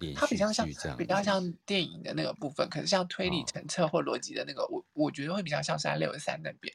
[0.00, 6.74] 连续剧这样，它比较像比较像电影的那个部分，可是像推理成册或逻辑的那个，哦、我我觉得会比较像是在六十三那边，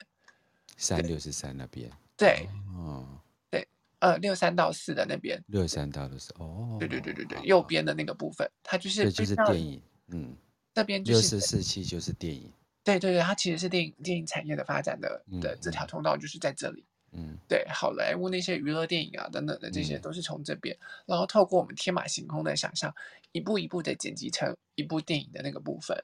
[0.78, 3.06] 三六十三那边，对，哦，
[3.52, 3.68] 对，
[4.00, 10.36] 呃，六三到四的那边，六三到四，哦，对对对对对，右边的那个部分，它就是就是电影，嗯，
[10.74, 12.52] 这边六四四七就是电影，
[12.84, 16.82] 对对对，它其实是电影电影产业的发展的的这条通道就是在这里。
[16.82, 16.90] 嗯。
[17.16, 22.92] 嗯，对，好莱坞那些娱乐电影啊，等等的这些都是从这边，嗯、然后透过我们天马行空的想象，
[23.32, 26.04] 一步一步的剪辑成一部电影的那个部分，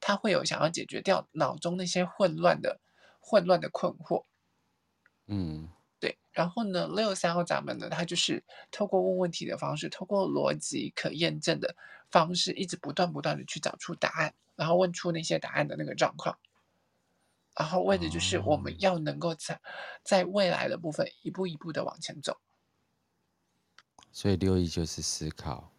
[0.00, 2.80] 它会有想要解决掉脑中那些混乱的、
[3.20, 4.24] 混乱的困惑。
[5.26, 5.68] 嗯，
[6.00, 6.18] 对。
[6.32, 11.76] 然后呢，六十三号闸门呢，它就是透过问问题的方式，透过逻辑可验证的
[12.10, 16.38] 方式，一直不断不断的去找出答案，然后问出那些答案的那个状况。
[17.58, 19.60] 然后为的就是我们要能够在
[20.02, 22.40] 在未来的部分一步一步的往前走。
[24.12, 25.70] 所以六一就是思考，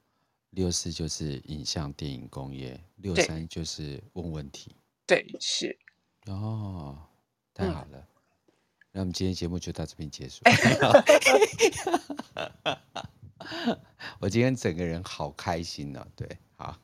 [0.51, 4.75] 六四就是影像电影工业，六三就是问问题。
[5.07, 5.77] 对，是。
[6.27, 7.07] 哦，
[7.53, 8.07] 太好了，
[9.01, 10.41] 那、嗯、我们今天节目就到这边结束。
[14.19, 16.77] 我今天整个人好开心哦，对，好。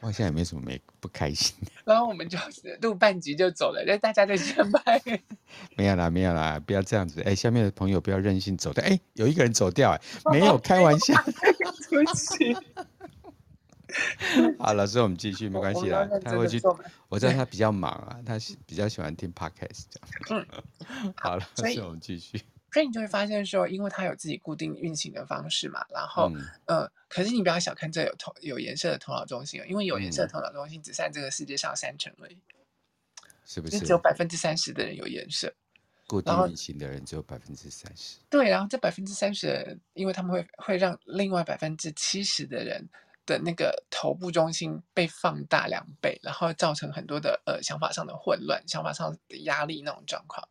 [0.00, 2.38] 我现在也没什么没不开心，然后我们就
[2.80, 5.00] 录半集就走了，让大家再见拜。
[5.76, 7.20] 没有啦，没有啦，不要这样子。
[7.20, 8.82] 哎，下面的朋友不要任性走掉。
[8.82, 10.00] 哎，有一个人走掉，哎，
[10.32, 11.14] 没有开玩笑。
[11.90, 12.56] 对不起。
[14.58, 16.08] 好，老师，我们继续，没关系啦。
[16.24, 16.60] 他会去，
[17.08, 20.46] 我知道他比较忙啊，他比较喜欢听 podcast 这样。
[21.02, 22.40] 嗯，好了，所以我们继续。
[22.70, 32.36] 所以你就会发现说，因为它有自己固定运行的方式嘛，然后，嗯、呃，可是你不要小看这有头有颜色的头脑中心，因为有颜色的头脑中心只占这个世界上三成而已，
[33.46, 33.78] 是不是？
[33.80, 35.50] 只有百分之三十的人有颜色，
[36.06, 38.18] 固定运行的人只有百分之三十。
[38.28, 42.86] 对，然后这百分之三十的人，因为他们会会让另外百分之七十的人
[43.28, 50.48] 的那个头部中心被放大两倍，然后造成很多的呃想法上的混乱，想法上的压力那种状况。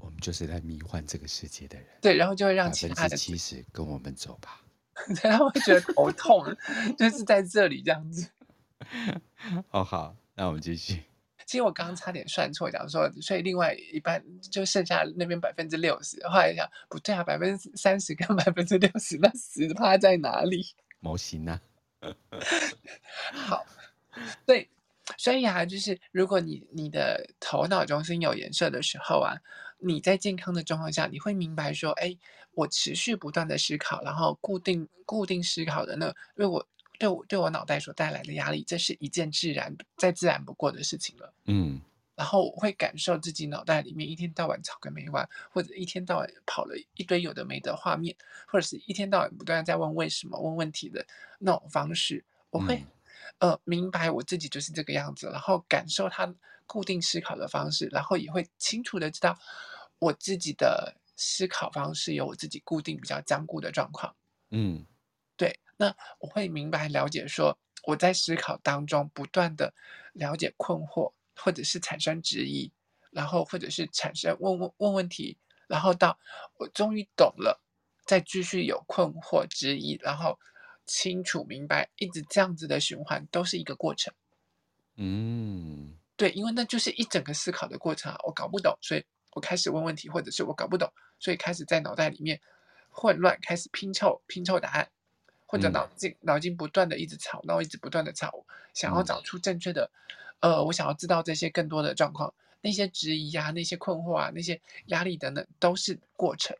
[0.00, 4.60] 我们就是在迷幻这个世界的人，对，然后就会让其他的七十跟我们走吧，
[5.22, 6.44] 他会觉得头痛，
[6.98, 8.28] 就是在这里这样子。
[9.70, 11.04] 哦，好，那我们继续。
[11.46, 20.66] 其实我刚刚差点算错，讲说，所以另外一半就剩下那边百分之六十，后来想不对啊，百分之三十跟百分之六十，那十趴在哪里？
[21.06, 21.60] 模型呢？
[23.32, 23.64] 好，
[24.44, 24.68] 对，
[25.16, 29.36] 所以啊，就是如果你你的头脑中心有颜色的时候啊。
[29.78, 32.16] 你在健康的状况下，你会明白说，哎，
[32.52, 36.66] 我持续不断的思考，然后固定固定思考的那，因为我
[36.98, 41.34] 对我对我脑袋所带来的压力，这是一件自然再自然不过的事情了。
[41.44, 41.82] 嗯，
[42.16, 48.16] 然后我会感受自己脑袋里面一天到晚吵个没完，或者一天到晚跑了一堆有的没的画面，
[48.48, 51.06] 或者是一天到晚不断在问为什么问问题的
[51.38, 52.84] 那种方式，我会、
[53.38, 56.34] 嗯、呃明白我自己就是这个样子，然后感受它。
[56.68, 59.38] 固定思考的方式，然后也会清楚的知道
[60.00, 64.16] 我自己的思考方式有我自己固定比较僵固的状况。
[64.50, 64.84] 嗯，
[65.36, 65.60] 对。
[65.76, 69.72] 那我会明白了解说，我在思考当中不断的
[70.12, 72.72] 了解困惑，或者是产生质疑，
[73.10, 75.36] 然后或者是产生问问问问题，
[75.68, 76.18] 然后到
[76.58, 77.62] 我终于懂了，
[78.04, 80.38] 再继续有困惑质疑，然后
[80.86, 84.12] 清楚明白，一直这样子的循环都是一个过程。
[84.96, 85.94] 嗯。
[86.18, 92.40] 对，因为那就是一整个思考的过程啊，我搞不懂，所以我开始问问题，或者是我搞不懂，所以开始在脑袋里面
[92.88, 94.88] 混乱，开始拼凑拼凑答案，
[95.44, 106.56] 或者脑筋、嗯、脑筋不断的一直吵，然后一直不断的吵，想要找出正确的，嗯、呃，我想要知道这些更多的状况，那些质疑啊，那些困惑啊，那些压力等等，都是过程。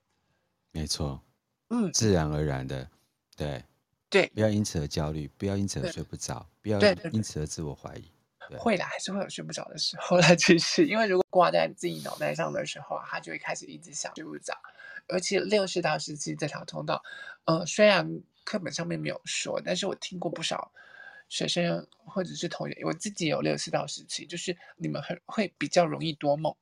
[0.73, 1.23] 没错，
[1.69, 2.89] 嗯，自然而然的，
[3.37, 3.65] 对，
[4.09, 6.79] 对，不要因此而焦虑，不要因此而睡不着，不要
[7.13, 8.11] 因此而自我怀疑。
[8.59, 10.35] 会的，还是会有睡不着的时候啦。
[10.37, 14.55] 其实，因为如果挂在自己脑袋上的时候啊，他就会开始一直想睡不着。
[15.09, 17.03] 而且六十到十七这条通道，
[17.45, 20.71] 呃，虽然课本上面没有说，但是我听过不少
[21.29, 26.55] 学生或者是同学，我自己有六四到十七，就是你们很会比较容易多梦。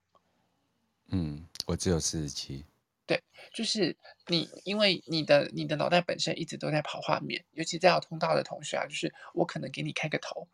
[1.08, 2.64] 嗯，我只有四十七。
[3.06, 3.94] 对，就是
[4.28, 10.48] 你，因为你的你的脑袋本身一直都在跑画面，尤其这条通道的同学啊，就是我可能给你开个头。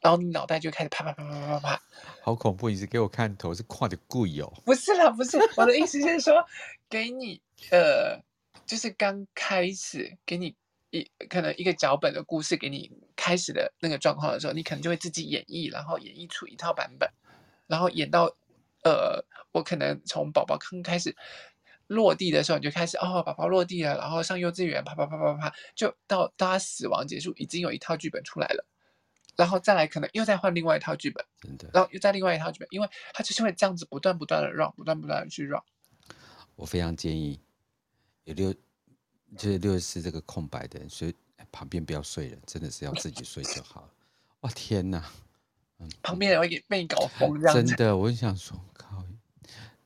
[0.00, 1.82] 然后你脑袋就开始啪啪啪啪啪啪，
[2.22, 2.70] 好恐怖！
[2.70, 4.52] 你是给我看头是跨的贵哦？
[4.64, 6.46] 不是啦，不是，我的意思是说，
[6.88, 7.42] 给你
[7.72, 8.22] 呃，
[8.64, 10.54] 就是刚开始给你
[10.90, 17.10] 一可能一个脚本的故事给你开始的那个状况的时候，你可能就会自己演绎，然后演绎出一套版本，
[17.66, 18.24] 然后演到
[18.84, 21.14] 呃，我可能从宝宝刚开始
[21.86, 28.66] 落地的时候，你就开始哦，宝宝落地了，然后上幼稚园，啪啪啪啪啪，就到到他死亡结束，已经有一套剧本出来了。
[29.36, 31.24] 然后再来，可能又再换另外一套剧本。
[31.72, 35.62] 然后又再另外一套剧本，因为他就是会这样子不断不断的 run，不断不断的去 run。
[36.56, 37.40] 我非常建议
[38.24, 38.52] 有六，
[39.36, 41.14] 就是六十四这个空白的人，所以
[41.52, 43.88] 旁边不要睡了，真的是要自己睡就好了。
[44.40, 45.04] 哇天哪，
[45.78, 47.54] 嗯，旁边人会给被你搞疯这样。
[47.54, 49.04] 真的，我就想说，靠，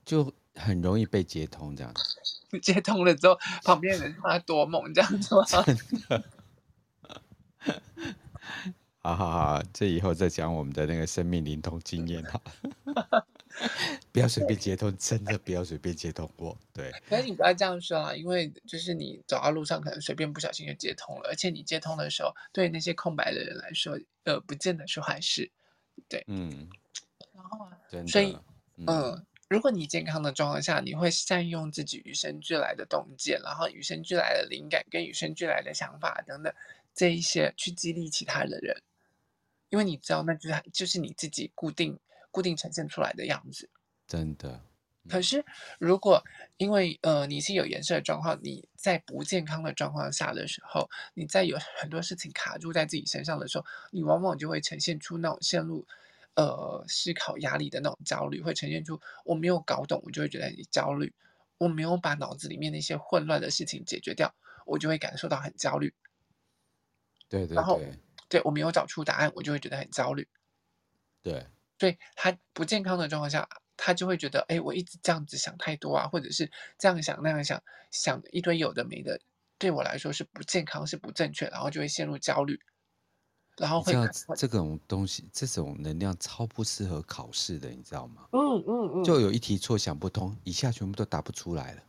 [0.04, 2.58] 就很容易被接通这样子。
[2.60, 5.44] 接通了之后，旁边人他多猛这样子吗？
[5.64, 5.76] 真
[6.08, 6.24] 的。
[9.04, 12.40] 好好好，这以后再讲我们的那个生命灵通经验哈，
[14.12, 16.56] 不要随便接通，真的不要随便接通我。
[16.72, 25.50] 对，可是你不要这样说啊，因为就是你走到路上，可能随便不小心就接通了，而且你接通的时候，对那些空白的人来说，呃，不见得是坏事。
[26.08, 26.68] 对，嗯，
[27.34, 28.36] 然后啊，所以，
[28.76, 36.52] 嗯、呃，如果你健康的状况下，你会善用自己与生俱来的洞见，然后与生俱来的灵感跟与生俱来的想法等等
[36.94, 38.82] 这一些，去激励其他的人。
[39.68, 41.98] 因为你知道，那就是就是你自己固定
[42.32, 43.70] 固定呈现出来的样子，
[44.08, 44.60] 真的。
[45.08, 45.44] 可是，
[45.80, 46.22] 如果
[46.58, 55.84] 因为呃你是有颜色的状况，你在不健康的状况下的时候，你在有很多事情卡住在自己身上的时候，你往往就会呈现出那种陷入
[56.34, 61.08] 呃思考压力的那种焦虑，会呈现出我没有搞懂，我就会觉得你焦虑；
[61.58, 64.32] 我没有把脑子里面那些混乱的事情解决掉，
[64.66, 65.92] 我就会感受到很焦虑。
[67.28, 67.56] 对对对。
[67.56, 67.80] 然后
[68.28, 70.28] 对，我没有找出答案，我就会觉得很焦虑。
[71.22, 71.44] 对，
[71.82, 77.60] 对他不健康的状况下，他就会觉得，哎，我一直这样子想太多啊，或者是这样想那样想，
[77.90, 79.20] 想一堆有的没的，
[79.58, 82.56] 对我来说是不健康，是不正确，然后就会陷入焦虑，
[83.56, 83.92] 然后会
[84.36, 88.28] 这种东西，这种能量超不适合考试的，你知道吗？
[88.30, 91.82] 嗯嗯嗯，就有一题错想不通，以下全部都答不出来了。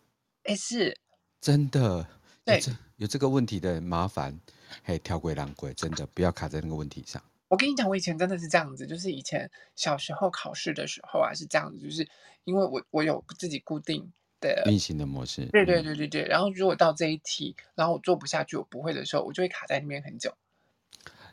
[0.46, 0.98] 哎，是，
[1.39, 2.04] 真的，
[2.44, 4.39] 对，有这，有这个问题的麻烦。
[4.84, 7.22] 嘿，跳轨浪鬼，真的不要卡在那个问题上。
[7.50, 12.08] 我跟你讲，我以前真的是这样子，就是以前小时候考试的时候啊，是这样子，就是
[12.46, 15.46] 因为我我有自己固定的运行的模式。
[15.52, 16.26] 对对对对对。
[16.26, 20.36] 然后如果到这一题，然后我做不下去，我不会的时候，我就会卡在那边很久。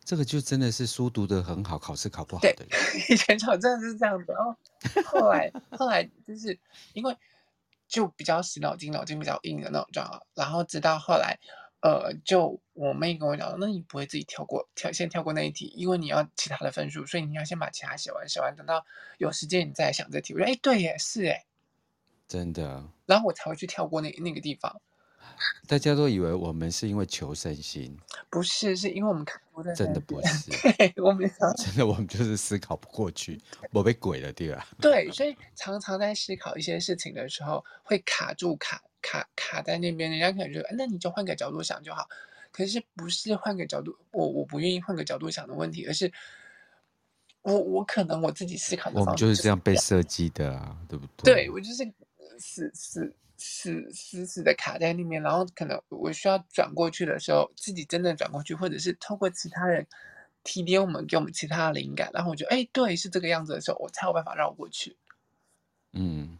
[0.04, 2.68] 这个就真的是书读得很好，考试考不好的人。
[3.08, 4.54] 以前考真的是这样子，然后
[5.04, 6.58] 后来后来就是
[6.92, 7.16] 因为
[7.88, 11.38] 就比较死脑筋，脑筋比较硬的那种状况，然后直到后来。
[11.82, 18.84] 呃，就我妹跟我讲，那你不会自己跳过跳，先跳过那一题，因为你要其他的分数，所以你要先把其他写完，写完等到
[19.18, 20.34] 有时间你再想这题。
[20.34, 21.46] 我说，哎，对耶，是哎，
[22.28, 22.84] 真的。
[23.06, 24.80] 然后我才会去跳过那那个地方。
[25.66, 27.96] 大家都以为我们是因为求胜心，
[28.28, 33.40] 不是，是因为我们看不真的不是， 对，我们 真的我们就是思考不过去，
[33.72, 34.66] 我被鬼了，对吧？
[34.80, 38.82] 对，所以常常在思考一些事情的时候会卡住卡。
[39.02, 42.08] 卡卡在那边，人家可能觉得，那你就换个角度想就好。
[42.52, 46.12] 可是不是换个角度，我我不愿意换个角度想的问题，而是
[47.42, 49.08] 我我可能我自己思考的方式。
[49.08, 51.34] 我们就是这样被设计的啊，对不对？
[51.46, 51.84] 对，我就是
[52.40, 59.86] 死死死死死的卡在那边，然后可能我需要转过去的时候，自己真的转过去，或者是透过其他人
[60.42, 64.96] 提点我们，给我们其他的灵感，然后我觉得，哎，对，是这个样子的时候，我才有办法绕过去。
[65.92, 66.36] 嗯。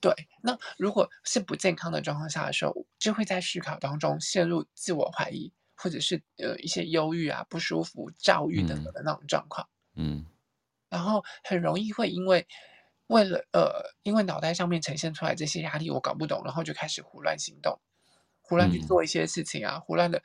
[0.00, 0.12] 对，
[0.42, 9.68] 那如果是不健康的状况下的时候，就会在思考当中陷入自我怀疑，或者是呃一些忧郁啊、不舒服、躁郁等等的那种状况。
[9.94, 10.26] 嗯，
[10.88, 12.46] 然后很容易会因为
[13.06, 17.78] 为了呃，因为脑袋上面呈现出来这些压力，我搞不懂，然后就开始胡乱行动，
[18.40, 20.22] 胡乱去做一些事情啊，嗯、胡乱的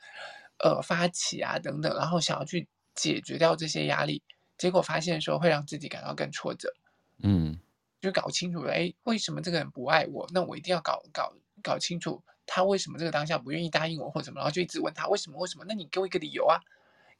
[0.58, 4.22] 呃发起啊等等，然后想要去解决掉这些压力，
[4.56, 6.74] 结果发现说会让自己感到更挫折。
[7.22, 7.60] 嗯。
[8.00, 10.28] 就搞清楚了，哎，为什么这个人不爱我？
[10.32, 11.32] 那我一定要搞搞
[11.62, 15.64] 搞清楚他为什么这个当下不愿意答应我或什么，然后就一直问他为什么为什么？
[15.68, 16.60] 那你给我一个理由啊，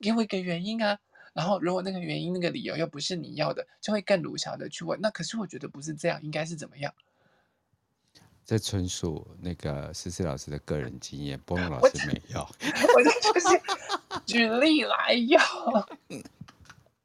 [0.01, 0.99] 给我一个原因啊。
[1.35, 4.99] 然后如果那个原因那个理由又不是你要的，就会更鲁小的去问。
[5.01, 6.93] 那可是我觉得不是这样，应该是怎么样？
[8.45, 12.41] 这纯属那个思思老师的个人经验，波诺老师没有。
[12.41, 13.61] 我就就是
[14.25, 15.39] 举例来用。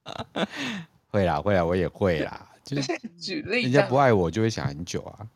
[1.11, 2.49] 会啦会啦，我也会啦。
[2.64, 5.30] 就是 举例，人家不爱我就会想很久啊。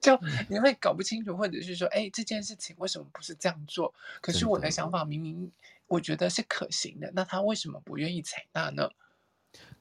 [0.00, 0.18] 就
[0.48, 3.92] 你会搞不清楚，或者是说，哎，这件事情为什么不是这样做？
[4.22, 5.50] 可是我的想法明明
[5.86, 8.88] 我觉得是可行的，那他为什么不愿意采纳呢？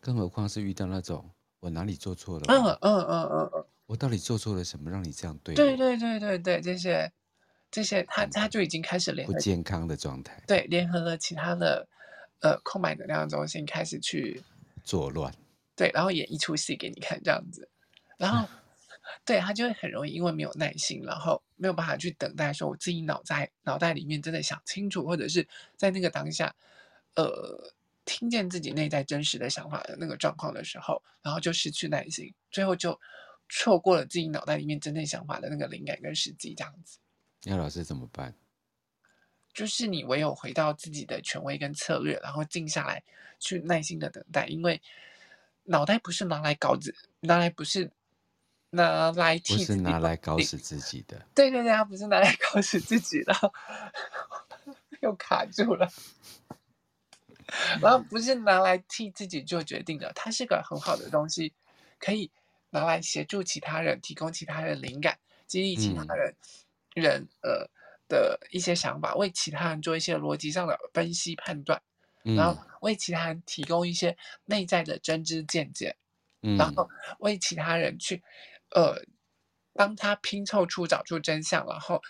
[0.01, 1.29] 更何况是遇到那种
[1.61, 2.45] 我哪里做错了？
[2.47, 5.55] 嗯嗯嗯嗯嗯，我到底做错了什么，让你这样对？
[5.55, 7.09] 对对对对对，这些
[7.71, 11.87] 这些，他他就已经开始联合不健康的状态，对，联合了其他的
[12.41, 14.43] 呃空白能量中心开始去
[14.83, 15.33] 作乱。
[15.77, 17.69] 对，然后演一出戏给你看，这样子，
[18.17, 18.49] 然后，
[19.23, 25.47] 对他就会很容易因为没有耐心，然后没有办法去等待，说我自己脑袋脑袋里面真的想清楚，或者是
[25.77, 26.53] 在那个当下，
[27.15, 27.71] 呃，
[28.05, 32.99] 听见自己内在真实的想法的那个状况的时候，然后就失去耐心，最后就
[33.47, 36.97] 错过了自己脑袋里面真正想法的那个灵感跟时机，这样子。
[37.43, 38.33] 那老师怎么办？
[39.53, 43.03] 就是你唯有回到自己的权威跟策略，然后静下来
[43.39, 44.81] 去耐心的等待，因为。
[45.67, 47.91] 脑袋不是拿来搞自，拿来不是
[48.69, 51.25] 拿来替，不是拿来搞死自己的。
[51.35, 53.33] 对对对，他不是拿来搞死自己的，
[55.01, 55.89] 又卡住了。
[57.81, 61.53] 然后不是拿来替自己做决定的，它是个很好的东西，
[61.99, 62.31] 可以
[62.71, 66.35] 拿来协助其他人，提供其他人灵感，激励其他人、
[66.95, 67.69] 嗯、人呃
[68.09, 71.81] 的一些想法，为其他人做一些逻辑上的分析判断。
[72.35, 75.95] 然后为其他人提供一些内在的真知见解，
[76.41, 78.23] 嗯，然后为其他人去，
[78.71, 79.03] 呃，
[79.73, 82.01] 帮他拼凑出找出真相，然后，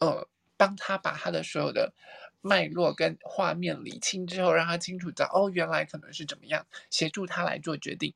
[0.00, 1.92] 呃，帮他把他的所有的
[2.40, 8.14] 脉络跟画面理清之后，让他清楚知道哦，原来可能是怎么样，协助他来做决定。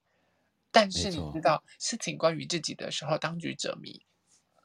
[0.70, 4.04] 但是你知道，事情关于自己的时候，当局者迷，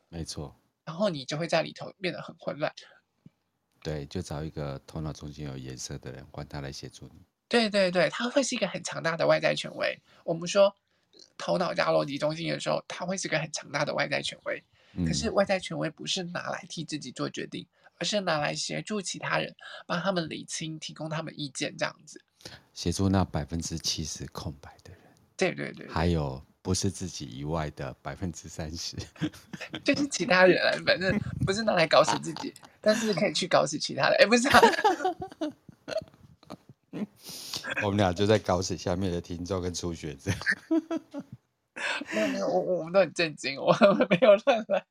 [0.09, 2.73] 没错，然后你就会在里头变得很混乱。
[3.83, 7.21] 对，就找一个头脑中心有颜色的人，换他来协助你。
[7.49, 9.99] 对对对，他会是一个很强大的外在权威。
[10.23, 10.73] 我们说
[11.37, 14.63] 头脑加逻辑中心的时候，他会是个很强大的外在权威。
[14.93, 15.05] 嗯。
[15.05, 17.67] 可是外在权威不是拿来替自己做决定，
[17.99, 19.53] 而是拿来协助其他人，
[19.85, 22.23] 帮他们理清，提供他们意见，这样子。
[22.73, 25.01] 协助那百分之七十空白的人。
[25.35, 25.87] 对对对。
[25.89, 28.97] 还有不是自己以外的百分之三十，
[29.85, 32.51] 就是其他人啊，反正不是拿来搞死自己。
[32.81, 34.59] 但是可以去搞死其他的，哎，不是啊，
[37.83, 40.31] 我们俩就在搞死下面的听众跟初学者。
[42.13, 44.85] 没有没有，我我们都很震惊，我们没有乱来。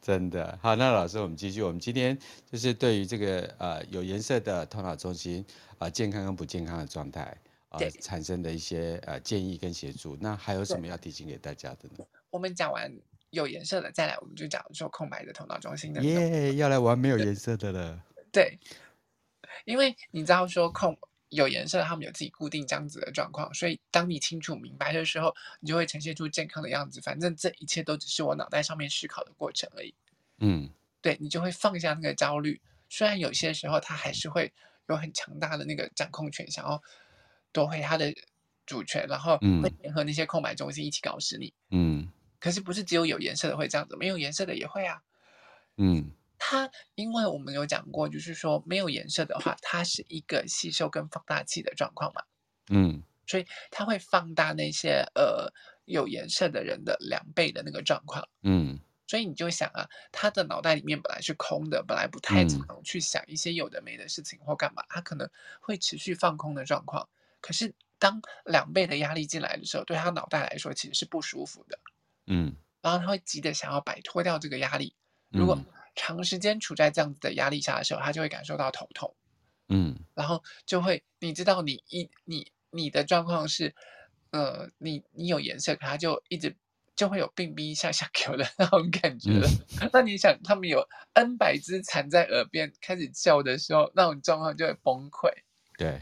[0.00, 1.62] 真的好，那老师，我们继续。
[1.62, 2.16] 我们今天
[2.50, 7.34] 就是对于这个呃有颜色的头脑中心啊、呃、健康跟不健康的状态啊、
[7.70, 10.16] 呃、产生的一些呃建议跟协助。
[10.20, 12.04] 那还有什么要提醒给大家的呢？
[12.30, 12.92] 我们讲完。
[13.30, 16.02] 有颜色的，再来我们就讲说空白的头脑中心的。
[16.02, 18.04] 耶，要来玩没有颜色的了。
[18.32, 18.58] 对，
[19.64, 20.98] 因为你知道说空
[21.28, 27.00] 有颜色，他们有自己固定这样子的状况，所以当你清楚明白的时候，你就会呈现出健康的样子。
[27.02, 29.94] 反正这一切都只是我脑袋上面思考的过程而已。
[30.38, 30.68] 嗯，
[31.00, 32.60] 对，你就会放下那个焦虑。
[32.88, 34.52] 虽然有些时候他还是会
[34.88, 36.82] 有很强大的那个掌控权，想要
[37.52, 38.14] 夺回他的
[38.66, 41.52] 主权，然后会联合那些空白中心一起搞死你。
[41.70, 42.10] 嗯。
[42.38, 45.02] 可是不是只有有颜色的会这样子，没有颜色的也会啊。
[45.76, 52.22] 嗯，它因为我们有讲过，就是说没有颜色的话，它是一个吸收跟放大器的状况嘛。
[52.70, 55.52] 嗯，所以它会放大那些呃
[55.84, 58.26] 有颜色的人的两倍的那个状况。
[58.42, 65.28] 嗯，所以你就想啊，他的脑袋里面本来是空的，本来不太常去想一些有的没的事情或干嘛，他可能
[65.60, 67.06] 会持续放空的状况。
[67.40, 71.78] 可是当两倍的压力进来的时候，对他脑袋来说其实是不舒服的。
[72.26, 74.94] 嗯，然后他会急着想要摆脱掉这个压力。
[75.30, 75.58] 如果
[75.94, 79.14] 长时间处在这样子的压力下的时候，他就会感受到头痛。
[79.68, 83.74] 嗯，然后就会，你知道你，一你你的状况是，
[84.30, 86.56] 呃，你你有颜色，可他就一直
[86.96, 89.48] 就会有病逼下下球的 那种感觉了。
[89.80, 95.30] 嗯、那你想，他们有 N 百只蝉在耳边开始叫的时候，那种状况就会崩溃。
[95.78, 96.00] 对。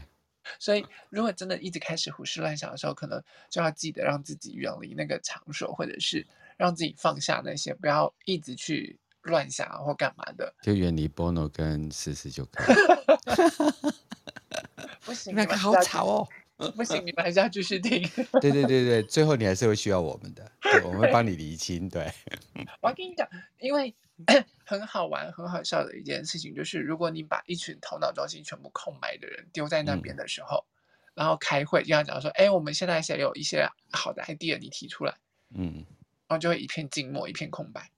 [0.57, 6.25] 所以，如果真的一直开始胡思乱想的时候，可能就要记得让自己远离那个场所，或者是
[6.57, 10.53] 让自己放下那些，不要一直去乱想或干嘛的。
[10.61, 13.93] 就远离 Bono 跟思思就可以了。
[15.05, 16.27] 不行，那个好吵哦。
[16.75, 18.01] 不行，你们还是要继续听。
[18.41, 21.87] 对对对对，最后你还是会需要我们的，对，我们会帮你厘清。
[21.87, 22.11] 对，
[22.81, 23.27] 我要跟你讲，
[23.59, 23.95] 因为
[24.65, 35.15] 很好玩、很好笑的一件事情，就是如果你把一群头脑中心全部空白的人丢在那边的时候，嗯、然后开会就要讲说：“哎，我们现在谁有一些好的 idea，你提出来。”
[35.55, 35.85] 嗯，
[36.27, 37.89] 然后就会一片静默，一片空白。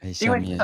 [0.00, 0.58] 哎，下面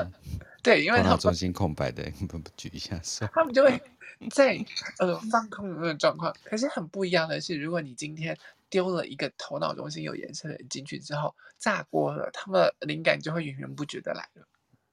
[0.64, 3.80] 对，因为头脑中心空白的，不不举一下手，他们就会
[4.32, 4.58] 在
[4.98, 6.34] 呃放空的那个状况。
[6.42, 8.36] 可是很不一样的是，如果你今天
[8.70, 14.48] 丢了一个头脑中心有颜色的人进去之后，炸锅了，他们的灵感就会源源不绝的来了。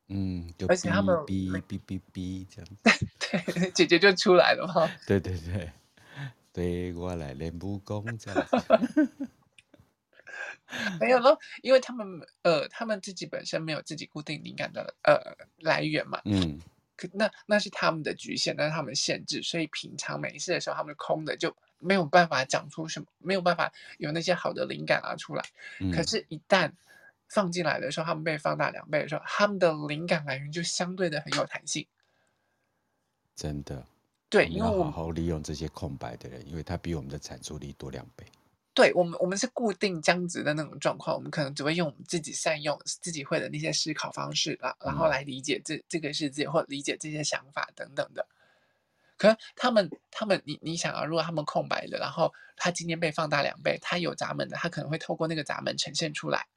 [0.10, 2.70] 嗯，而且他们哔哔哔哔这样，
[3.56, 4.92] 对，姐姐就出来了嘛。
[5.08, 5.72] 对对对，
[6.52, 8.48] 对我来练武功这样。
[11.00, 12.06] 没有咯，因为他们
[12.44, 15.20] 呃，他们自己本身没有自己固定灵感的呃
[15.60, 16.60] 来源嘛，嗯，
[16.96, 25.44] 可那那是他们的局限，那是他们的限制，所以平常没事的时候，他们空的就没有办法讲出什么，没有办法有那些好的灵感啊出来。
[25.80, 26.72] 嗯、可是，一旦
[27.28, 31.88] 放进来的时候，他们被放大两倍的时候，他们的灵感来源就相对的很有弹性。
[33.36, 33.84] 真的，
[34.30, 38.26] 对，因为好好利用这些空白的人，因为他比我们的产出力多两倍。
[38.74, 48.26] 对我们，我们是固定僵直的那种状况，我们可能只会用我们自己善用、自己会的那些思考方式，然然后来理解这这个世界或理解这些想法等等的。
[49.18, 56.48] 可是他们，他们，你你想啊，如果他们空白的，然后他今天被放大两倍，他有闸门的，他可能会透过那个闸门呈现出来。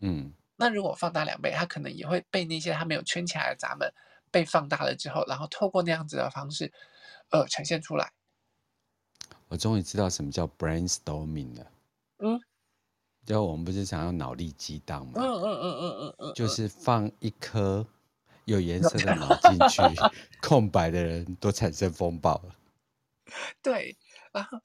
[0.00, 3.90] 嗯，那如果放大两倍，他可能也会被那些他没有圈起来的闸门
[4.30, 6.72] 被放大了之后，然后透过那样子的方式，
[7.30, 8.12] 呃，呈现出来。
[9.50, 11.66] 我终于知道什么叫 brainstorming 了。
[12.18, 12.40] 嗯，
[13.26, 15.14] 就我们不是想要脑力激荡吗？
[15.16, 17.84] 嗯嗯嗯嗯嗯嗯，就是放一颗
[18.44, 19.82] 有颜色的脑进去，
[20.40, 22.54] 空白的人都产生风暴了。
[23.60, 23.98] 对，
[24.30, 24.56] 然后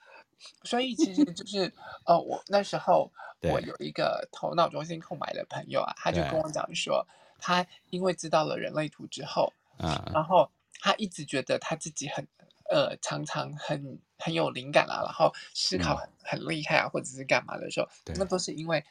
[0.64, 1.74] 所以其实就是
[2.06, 3.12] 呃，我那时候
[3.42, 7.08] 我有一个头脑中心空白的朋友啊，他就跟我讲说，
[7.40, 12.28] 他因为知道了人类图之后，啊，然后他一直觉得他自己很。
[12.68, 18.84] 呃，常常很很有灵感啊，然后思考很、嗯、很厉害啊，或者是干嘛的时候，那都是因为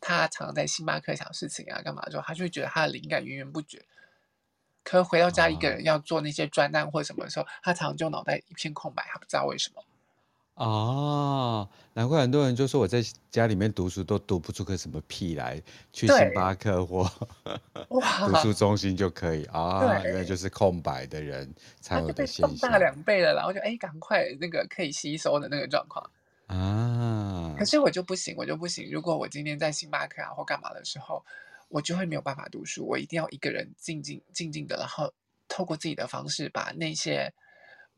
[0.00, 3.84] 他常常在星巴克想事情啊，干嘛的时候，他就会觉得他的灵感源源不绝。
[4.84, 9.84] 可回到家一个人要做那些专案或什么的时候，哦、他常常就脑袋一片空白，他不知道为什么。
[10.54, 15.60] 哦，难怪很多人就说我在家里面读书都读不出个什么屁来，
[15.92, 17.10] 去星巴克或
[17.88, 22.56] 读书中心就可以啊，原来就是空白的人 才有的现象。
[22.58, 26.08] 放大两倍了，然后就哎，赶快那个可以吸收的那个状况
[26.46, 27.54] 啊。
[27.58, 28.88] 可是我就不行，我就不行。
[28.92, 31.24] 如果我今天在星巴克啊或干嘛的时候，
[31.68, 32.86] 我就会没有办法读书。
[32.86, 35.10] 我一定要一个人静静静静的，然后
[35.48, 37.32] 透过自己的方式把那些。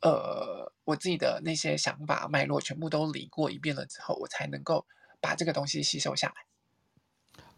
[0.03, 4.87] 呃，我自己的那些想法脉络全部都理过一遍了之后，我才能够
[5.21, 6.35] 把这个东西吸收下来。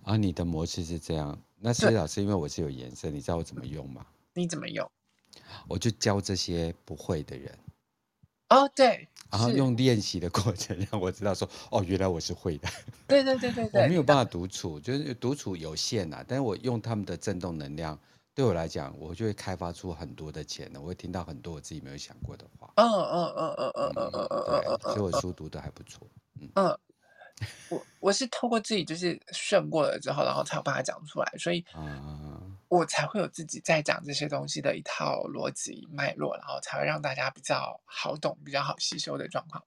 [0.03, 1.39] 啊，你的模式是这样？
[1.59, 4.07] 那施老师，因为我是有颜色，你知道我怎么用吗？
[4.35, 4.91] 你怎么用？
[5.69, 7.59] 我就教这些不会的人。
[8.51, 9.09] 哦，对。
[9.31, 12.69] 然后用练习的过程让我知道说，哦，原来我是会的。
[13.09, 13.83] 对对对对对。
[13.85, 17.99] 我没有办法独处，就是独处有限呐，但是我用他们的震动能量。
[18.37, 22.71] 对我来讲，我就会开发出很多的潜能，我会听到很多我自己没有想过的话。
[22.77, 26.07] 嗯嗯嗯嗯嗯嗯嗯嗯，对，所以我书读的还不错。
[26.55, 26.79] 嗯，
[27.71, 31.65] 我我是透过自己就是顺过了之后，然后才有把它讲出来，所以，
[32.69, 39.65] 我才会有自己在讲这些东西的一套逻辑脉络，然后才会让大家比较好懂、比较好吸收的状况。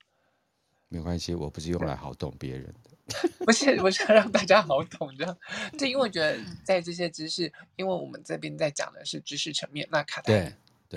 [0.89, 2.91] 没关系，我不是用来好懂别人的。
[3.45, 5.37] 不是，我是要让大家好懂的。
[5.77, 10.33] 对，因为我觉得在这些知识，因为我们这边在讲的是知识层面，那卡塔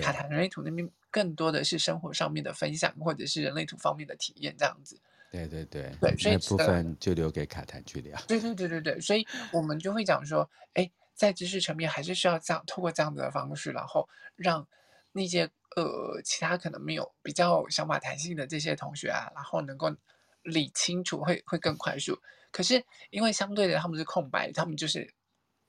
[0.01, 4.99] 卡塔人类图那边更多的是生活上面的分享，或者是人类图方面的体验这样子。
[5.31, 8.19] 对对对，对，所以部分就留给卡坦去聊。
[8.27, 14.67] 对对对对对，所以我们就会讲说，哎，在知识层面还是需要这样，透过这样子的方式，然后让
[15.11, 19.95] 那些呃其他可能没有比较想法弹性的这些同学啊，然后能够。
[20.43, 22.21] 理清楚会会更快速，
[22.51, 25.13] 可是因为相对的他们是空白，他们就是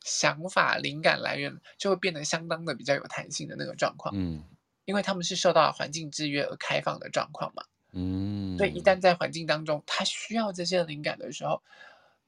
[0.03, 4.15] 想法灵感来源就会变得相当的比较有弹性的那个状况。
[4.17, 4.45] 嗯，
[4.85, 7.65] 因为他们是受到环境制约而开放的状况嘛。
[7.93, 11.63] 嗯，所以一旦在环境当中他需要这些灵感的时候，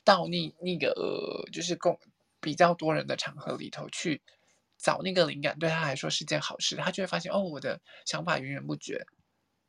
[0.05, 1.99] 到那那个、呃、就是共
[2.41, 4.23] 比较多人的场合里头去
[4.79, 6.77] 找那个灵感，对他来说是件好事。
[6.77, 9.05] 他就会发现哦，我的想法源源不绝。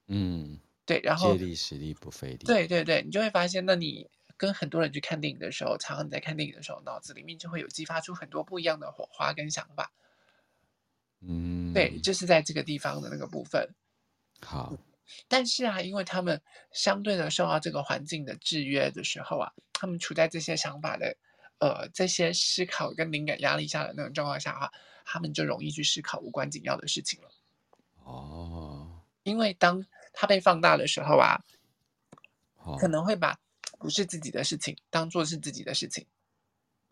[0.07, 0.59] 嗯。
[0.87, 2.37] 对，然后借力使力不费力。
[2.37, 9.91] 对对对，你就会发现，那你跟很多人去看电影的时候，常常你在看电影的时候，脑子里面就会有激发出很多不一样的火花跟想法。
[11.19, 13.75] 嗯，对，就是在这个地方的那个部分。
[14.41, 14.77] 好，
[15.27, 21.17] 但是啊，因为他们相对的受到这个环境的制约的时候啊，他们处在这些想法的
[21.59, 24.71] 呃这些思考跟灵感压力下的那种状况下啊，
[25.03, 27.29] 他们就容易去思考无关紧要的事情了。
[28.03, 29.85] 哦，因为当
[30.19, 31.37] 他被放大的时候啊，
[32.79, 33.39] 可能会把
[33.77, 36.07] 不是自己的事情当做是自己的事情。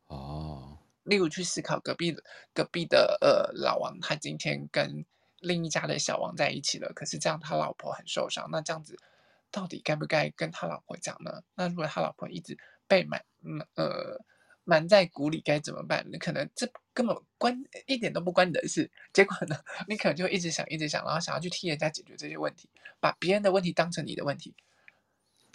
[0.06, 2.24] 哦，例如去思考隔壁的
[2.54, 5.06] 隔壁的呃老王，他今天跟。
[5.42, 8.50] 另一家的小王在一起了，可是这样他老婆很受伤。
[8.50, 8.98] 那这样子，
[9.52, 11.44] 到底该不该跟他老婆讲呢？
[11.54, 12.58] 那如果他老婆一直
[12.88, 14.20] 被瞒，嗯呃
[14.66, 16.06] 瞒在鼓里，该怎么办？
[16.12, 18.92] 你可能这根本关一点都不关你的事。
[19.14, 19.56] 结果呢，
[19.88, 24.54] 你可能就一直想，一直想，然后想要去替人家解决这些问题，把别人的问题当成你的问题。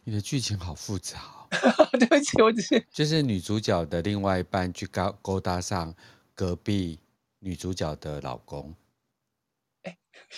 [0.04, 1.46] 你的剧情好复杂哦。
[1.98, 5.94] 对不起，我只是 就是女主角的另外一半去勾勾搭上
[6.34, 6.98] 隔壁
[7.40, 8.74] 女主角的老公。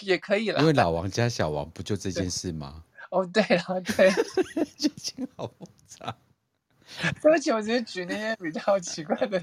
[0.00, 2.84] 也可以了，因为老王加小王不就这件事吗？
[3.10, 4.10] 哦，对了，对，
[4.78, 6.16] 剧情好复杂。
[7.22, 9.42] 对不起，我只是举那些比较奇怪的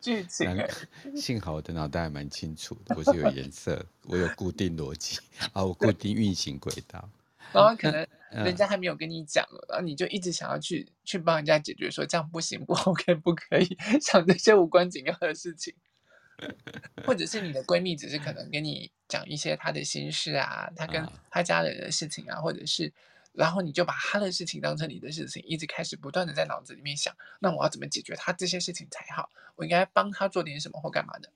[0.00, 0.48] 剧情。
[1.16, 5.18] 幸好我的脑袋还蛮清楚的，我是有颜色，我有固定逻辑，
[5.52, 7.08] 啊，我固定运行轨道。
[7.52, 15.74] 然后可能人家还没有跟你讲了，然后你就一直想要去去帮人家解决，说这样不行，不 OK，不可以，想这些无关紧要的事情。
[17.06, 22.92] 或者是你的闺蜜只是可能跟你讲一些她的心事啊，她跟她家人的事情啊，或者是，
[23.34, 29.28] 然后你就把他的事情当成你的事情，一直开始不断的在脑子里面想，那我要怎么解决他这些事情才好？
[29.56, 31.30] 我应该帮他做点什么或干嘛的？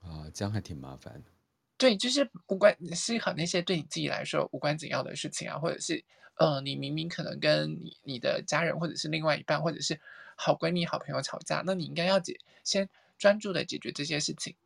[0.00, 1.30] 啊，这样还挺麻烦的。
[1.76, 6.04] 对，就是无关思考那些对你自己来说无关紧要的事情啊，或者是
[6.36, 10.00] 呃，你明明可能跟你你的家人或者是另外一半或者是
[10.36, 12.88] 好闺蜜、好朋友吵架，那你应该要解先。
[13.16, 14.56] 专注的解决这些事情，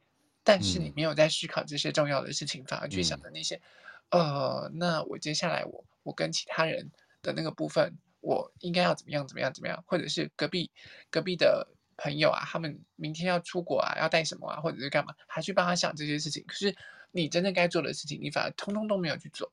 [0.42, 3.60] 但是你没有在思考这些重要的事情，嗯、反而去想的那些，
[4.10, 6.90] 呃，那我接下来我我跟其他人
[7.22, 10.70] 的那个部分，我应该要怎么样怎么样怎么样，或者是隔壁
[11.10, 16.42] 隔壁的朋友啊，他们明天要出国啊，要带什么啊，或者是干嘛，还去帮他想这些事情。
[16.46, 16.74] 可是
[17.12, 19.52] 你真正该做的事情，你反而通通都没有去做。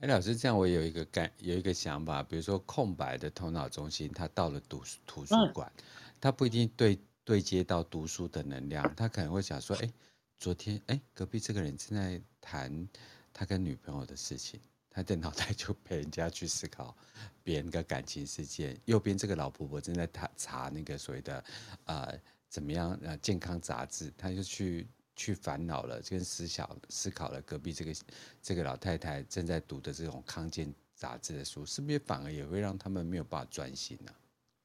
[0.00, 5.72] 哎，老师，这样我有一个感，有一个想法，比如说空白的头脑中心，他到了图图书馆，
[6.20, 6.98] 他、嗯、不一定对。
[7.26, 9.90] 对接到读书的能量，他可能会想说：“哎，
[10.38, 12.86] 昨天哎，隔壁这个人正在谈
[13.32, 14.60] 他跟女朋友的事情，
[14.94, 16.96] 他的脑袋就陪人家去思考
[17.42, 18.78] 别人的感情世界。
[18.84, 21.44] 右边这个老婆婆正在查查那个所谓的
[21.86, 22.16] 呃
[22.48, 24.86] 怎么样呃健康杂志，他就去
[25.16, 27.92] 去烦恼了，跟思考思考了隔壁这个
[28.40, 34.12] 这个老太太正在读的这种康健杂志的书，是不是反而也会让他们没有办法专心呢？”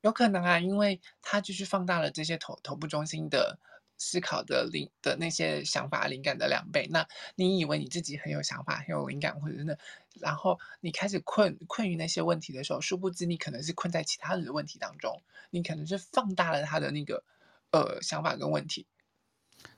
[0.01, 3.59] 有可能啊，因为他就是放大了这些头头部中心的
[3.99, 6.87] 思考的灵的那些想法灵感的两倍。
[6.89, 9.77] 那你以为你自己很有想法、很有灵感，或者是那，
[10.19, 15.21] 然后你开始困困于那些问题的时候，殊不知你可能是困在其他人的问题当中，
[15.51, 17.23] 你可能是放大了他的那个
[17.71, 18.87] 呃想法跟问题，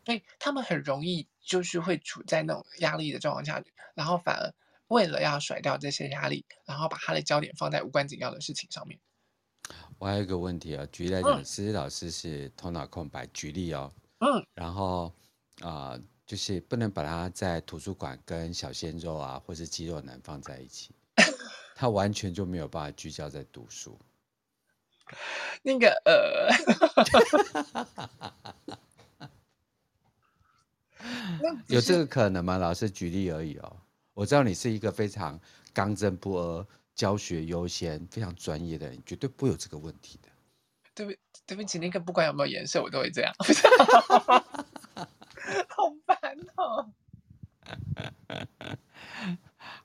[0.05, 3.63] 所以他们很容易就是会处在那种压力的状况下，
[3.95, 4.53] 然后反而
[4.87, 8.99] 为了要甩掉这些压力，然后把他的焦点放在无关紧要的事情上面。
[9.99, 15.13] 我还有一个问题啊，举例来讲，思思老师是头脑空白，举例哦，嗯，然后
[15.61, 20.91] 啊、呃，就是不能把它在图书馆跟小鲜肉啊，或是肌肉男放在一起，
[21.75, 23.99] 他完全就没有办法聚焦在读书。
[25.61, 26.49] 那个呃，
[31.67, 32.57] 有这个可能吗？
[32.57, 33.75] 老师举例而已哦。
[34.13, 35.39] 我知道你是一个非常
[35.73, 36.65] 刚正不阿。
[36.93, 40.29] 教学优先，非常专业的人，绝对不会有这个问题的。
[40.93, 41.13] 对不，
[41.45, 43.33] 对不起，那个不管有没有颜色，我都会这样。
[45.69, 46.17] 好烦
[46.55, 46.91] 哦。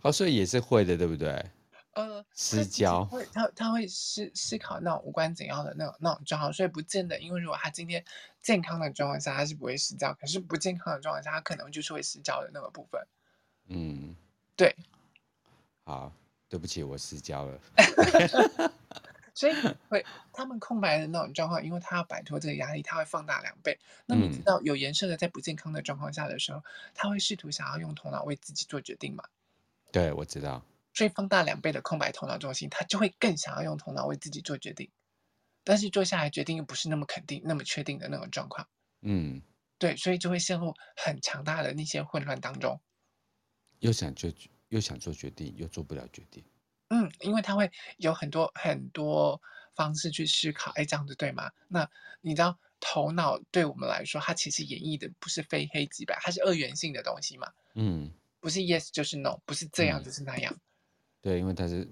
[0.01, 1.45] 好， 所以也是会的，对不对？
[1.93, 8.05] 呃，私交会，他他会思思考那种无关紧要的那种那种状况，所以不见得，因为如果他今天
[8.43, 13.01] 健康的状况下，他是不会私交，可是不健康的状况下，他可能就是会私交的那个部分。
[13.69, 14.15] 嗯，
[14.57, 14.77] 对。
[15.85, 16.13] 好。
[16.49, 17.59] 对不起，我私交了。
[19.37, 19.53] 所以
[19.89, 23.79] 会他们空白的那种状况，因为他要摆脱这个压力，他会放大两倍。
[24.07, 26.65] 那你知道有颜色的在不健康的状况下的时候，
[26.95, 29.23] 他会试图想要用头脑为自己做决定嘛？
[29.93, 30.65] 对，我知道。
[30.95, 34.91] 所以放大两倍的空白头脑中心，他就会更想要用头脑为自己做决定，
[35.63, 38.67] 但是做下来决定又不是那么肯定、那么确定的那种状况。
[39.03, 39.43] 嗯，
[39.79, 42.81] 对，所以就会陷入很强大的那些混乱当中。
[43.81, 44.33] 又想就。
[44.71, 46.43] 又想做决定，又做不了决定。
[46.89, 49.41] 嗯，因为他会有很多很多
[49.75, 51.51] 方式去思考，哎，这样子对吗？
[51.69, 51.89] 那
[52.21, 57.53] 你知道，头脑对我们来说，它其实演绎的不是非黑即白，它是二元性的东西嘛。
[57.75, 58.11] 嗯，
[58.41, 60.53] 不是 yes 就是 no，不是这样就是那样。
[60.55, 60.61] 嗯、
[61.23, 61.89] 对，因为它是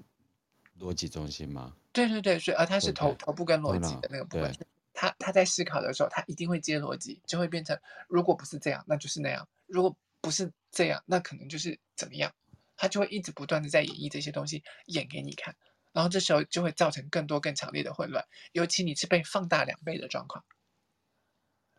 [0.79, 1.75] 逻辑中心嘛。
[1.93, 4.53] 对对对，所以而它是头头部跟逻辑的那个部分。
[4.97, 7.77] 他他在思考的时候，他一定会接逻辑，就会变成
[8.07, 12.33] 如果不是这样，那就是那样；如果不是这样，那可能就是怎么样。
[12.77, 15.55] 他就会一直不断的在演绎这些东西，演给你看，
[15.93, 20.45] 然后这时候就会造成更多更强烈的混乱，尤其你是被放大两倍的状况。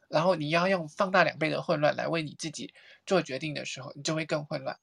[0.08, 2.74] 然后你要用放大两倍的混乱来为你自己
[3.06, 4.80] 做决定的时候，你就会更混乱。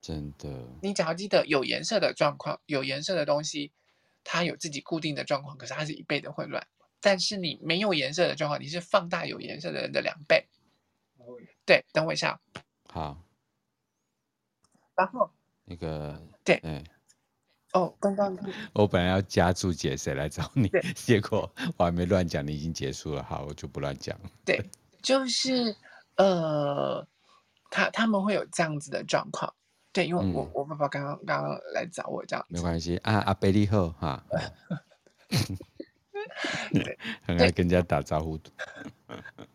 [0.00, 0.48] 真的。
[0.80, 3.72] 你只要记得有颜色的状况，有颜色的东西，
[4.22, 6.66] 它有自己固定的状况，可是它是一倍的混乱。
[7.00, 10.46] 但是你没有颜色的状况，你是放大有颜色的人的两倍。
[11.66, 12.40] 对，等我一下。
[12.88, 13.27] 好。
[14.98, 15.30] 然后
[15.64, 16.84] 那个对，嗯。
[17.74, 18.34] 哦，刚刚
[18.72, 24.18] 我本来要加注解谁来找你，结果我还没乱讲，你已经结束了，好，我就不乱讲。
[24.42, 24.58] 对，
[25.02, 25.76] 就是
[26.16, 27.06] 呃，
[27.70, 29.52] 他他们会有这样子的状况，
[29.92, 34.24] 对，因为我、嗯、我爸爸刚刚刚刚来找我这样，没关系啊，阿贝利赫哈，
[36.72, 38.40] 对，很爱跟人家打招呼。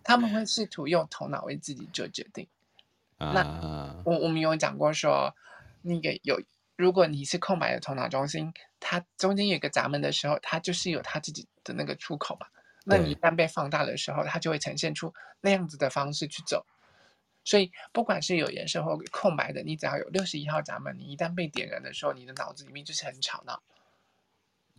[0.03, 2.47] 他们会试图用头脑为自己做决定。
[3.27, 5.35] 啊、那我我们有讲过说，
[5.81, 6.41] 那个有。
[6.75, 12.47] 如果你是空白的头脑中心，它中间有个闸门的时候，它就是有它自己的那个出口嘛。
[12.83, 16.65] 那你一旦被放大的时候，它就会呈现出那样子的方式去走。
[17.45, 23.61] 所以不管是有颜色或空白的，你只要有六十一号闸门，你一旦被点燃的时候，你的脑子里面就是很吵闹，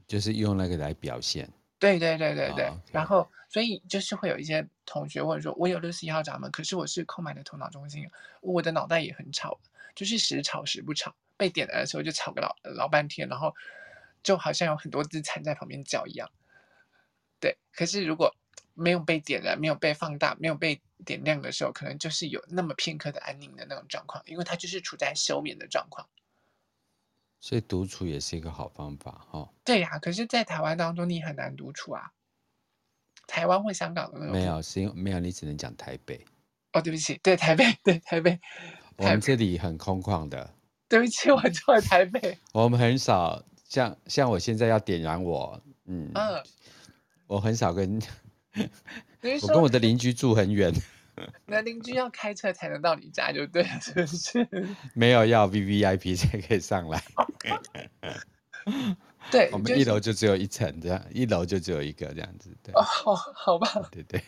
[0.08, 1.48] 就是用那个来表现。
[1.84, 2.66] 对对对对对。
[2.66, 2.78] Oh.
[2.92, 8.08] 然后，所以就是会有一些同学问说：“我有六十一号闸门，可是我是空白的头脑中心，
[8.40, 9.60] 我的脑袋也很吵，
[9.94, 13.54] 就是时吵时不吵。”被点燃的时候就吵个老老半天，然后
[14.22, 16.30] 就好像有很多只蝉在旁边叫一样。
[17.40, 18.34] 对，可是如果
[18.72, 26.08] 没有被点燃、没有被放大、没有被点亮的时候，可能就是有那么片刻的安宁的那种状况，因为它就是处在休眠的状况。
[27.44, 32.10] 所以独处也是一个好方法，哦，对呀，可是，在台湾当中你很难独处啊。
[33.26, 36.24] 台湾或香港的那种没有，是因为没有，你只能讲台北。
[36.72, 38.40] 哦，对不起，对台北，对台北，
[38.96, 40.54] 我们这里很空旷的。
[40.88, 42.38] 对不起，我住在台北。
[42.54, 46.42] 我们很少像像我现在要点燃我，嗯，嗯
[47.26, 48.00] 我很少跟，
[49.42, 50.72] 我跟我的邻居住很远。
[51.46, 54.46] 那邻居要开车才能到你家，就对了，是不是？
[54.94, 57.02] 没有要 V V I P 才可以上来。
[59.30, 62.54] 对，我们一楼就只有一层，这样一楼就只有一个这样子。
[62.62, 62.84] 对，哦，
[63.34, 63.68] 好吧。
[63.90, 64.22] 对对。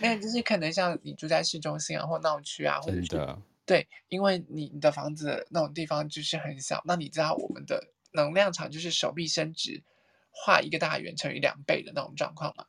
[0.00, 3.36] 那就是可能像你住在市中心啊，或闹区啊，或者是。
[3.64, 9.82] 对，因为你你的房子那种地方就是很小，那你知道我们的能量场就是手臂伸直，
[10.30, 12.64] 画一个大圆乘以两倍的那种状况嘛。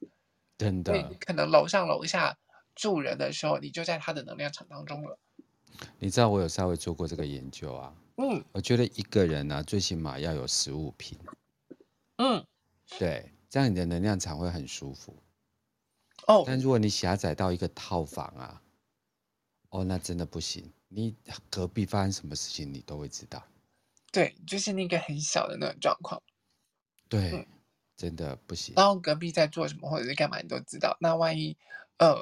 [0.57, 1.15] 真的。
[1.21, 2.37] 可能楼上楼下
[2.75, 5.19] 住人的时候，你就在他的能量场当中了。
[5.97, 7.95] 你知道我有稍微做过这个研究啊。
[8.17, 8.43] 嗯。
[8.51, 11.17] 我觉得一个人呢、啊，最起码要有十五坪。
[12.17, 12.45] 嗯。
[12.97, 15.15] 对，这样你的能量场会很舒服。
[16.27, 16.43] 哦。
[16.45, 18.61] 但如果你狭窄到一个套房啊，
[19.69, 20.71] 哦，那真的不行。
[20.87, 21.15] 你
[21.49, 23.43] 隔壁发生什么事情，你都会知道。
[24.11, 26.19] 对，就是那个很小的那种状况。
[27.07, 27.45] 对，嗯、
[27.99, 28.73] 真的不行。
[28.77, 30.95] 然后隔壁在做什么或者是干嘛，你都知道。
[31.01, 31.57] 那万一
[31.97, 32.17] 呃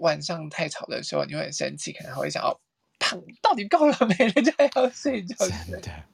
[0.00, 2.60] 晚上太吵的时候，你会很生气，可能还会想要
[2.98, 4.14] 躺，到底够了没？
[4.28, 5.34] 人家还要睡觉。
[5.48, 6.04] 真的，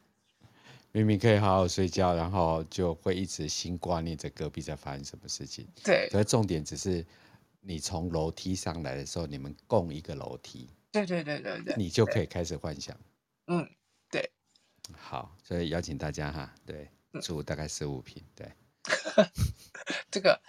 [0.92, 5.66] 明明可以好好睡觉，然后就会一直心挂念着隔壁在发生什么事情。
[5.82, 6.08] 对。
[6.12, 7.04] 可是重点只是
[7.60, 10.70] 你从楼梯上来的时候，你们共一个楼梯。
[10.92, 12.96] 对对对对对，你就可以开始幻想。
[13.48, 13.68] 嗯，
[14.08, 14.30] 对。
[14.96, 16.88] 好，所以邀请大家哈，对，
[17.20, 18.48] 住大概十五平，对。
[20.10, 20.40] 这个，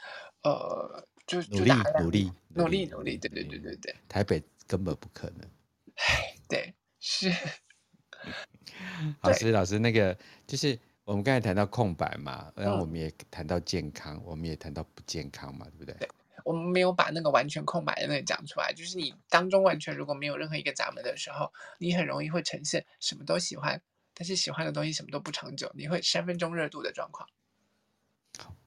[0.44, 3.96] 呃，就努力努力努力努力，对对对对对。
[4.08, 5.50] 台北根本不可能。
[5.96, 7.32] 唉， 对，是。
[9.22, 15.96] 老师老师，那个就是我们刚才谈到空白嘛，然后我们也谈到健康，我们也谈到不健康嘛，对不对？
[16.00, 16.10] 对。
[16.46, 23.80] 我们没有把那个完全空白的那个讲出来，就是你当中完全如果没有任何一个闸门的时候，你很容易会呈现什么都喜欢，
[24.16, 27.30] 但是喜欢的东西什么都不长久，你会三分钟热度的状况。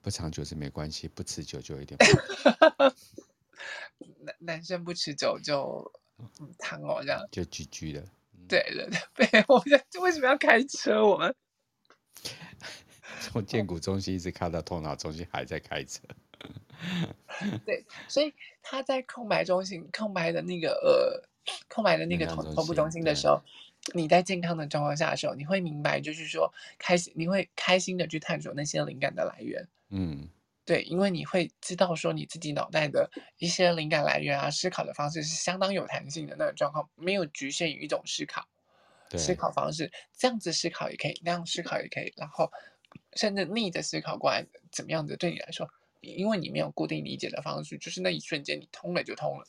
[0.01, 1.99] 不长久是没关系，不持久就有点。
[4.20, 5.93] 男男生不持久就
[6.59, 8.05] 躺哦，这样就 GG 了。
[8.49, 11.05] 对对对，对，我们为什么要开车？
[11.07, 11.35] 我们
[13.20, 16.01] 从荐骨中心一直开到头脑中心，还在开车。
[17.64, 21.23] 对，所以他在空白中心、空白的那个呃、
[21.68, 23.41] 空白的那个头头部中心的时候，
[23.95, 29.68] 你在健康的状况下的时候，你会明白，就是说开心，你会开心的去探索那些灵感的来源。
[29.91, 30.28] 嗯，
[30.64, 38.47] 对，因为你会知道说你自己脑袋的一些灵感来源啊，思考的方式是相当有弹性的那种状况，没有局限于一种思考，
[39.18, 42.51] 思考方式，这样子思考也可以，那样思考也可以，然后
[43.16, 45.68] 甚至逆着思考过来，怎么样子对你来说，
[46.01, 49.45] 因为你没有固定理解的方式，就是那一瞬间你通了就通了。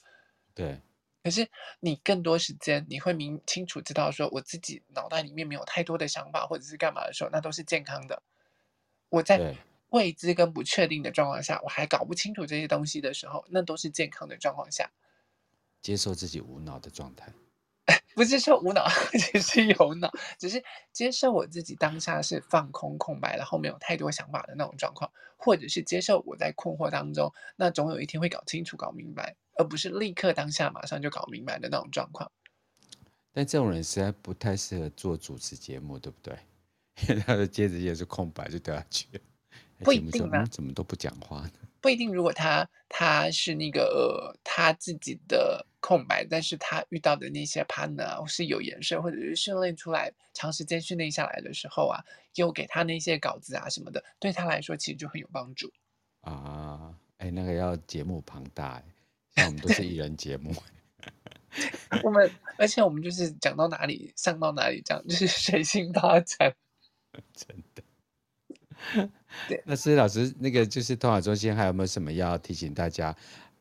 [0.55, 0.81] 对。
[1.23, 1.49] 可是
[1.79, 8.21] 你更多时间，你会明清楚知道说，我自己脑袋里面没有太多的想法或者是干嘛的时候，那都是健康的。
[9.09, 9.55] 我在。
[9.93, 14.89] 未知跟不确定的状况下，我还搞不清楚这些东西的时候，那都是健康的状况下。
[15.83, 17.31] 接受自己无脑的状态，
[18.15, 18.87] 不是说无脑，
[19.31, 32.31] 只是有脑，只是接受我自己当下是放空空白，然后没有太多想法的那种状况，或者是接受我在困惑当中，那总有一天会搞清楚、搞明白，而不是立刻当下马上就搞明白的那种状况。
[33.31, 36.37] 但这种人实在不太适合做主持节目，对不对？
[37.07, 39.07] 因为他的接着也是空白，就掉下去。
[39.79, 41.51] 不一定啊，怎么都不讲话呢？
[41.81, 42.13] 不一定。
[42.13, 51.99] 如果他他是那个、呃、他自己的空白，但是他遇到的那些 partner 是有颜色，或者是训练出来，长时间训练下来的时候啊，
[52.35, 55.73] 又给他那些稿子啊什么的，对他来说其实就很有帮助
[56.21, 56.95] 啊。
[57.17, 58.81] 哎，那个要节目庞大，
[59.35, 60.53] 像我们都是艺人节目，
[62.03, 66.53] 我们而且我们就是讲到哪里上到哪里，这样就是随性发展，
[67.33, 67.83] 真的。
[69.47, 73.15] 对，那思思老师，那个就是头脑中心，还有没有什么要提醒大家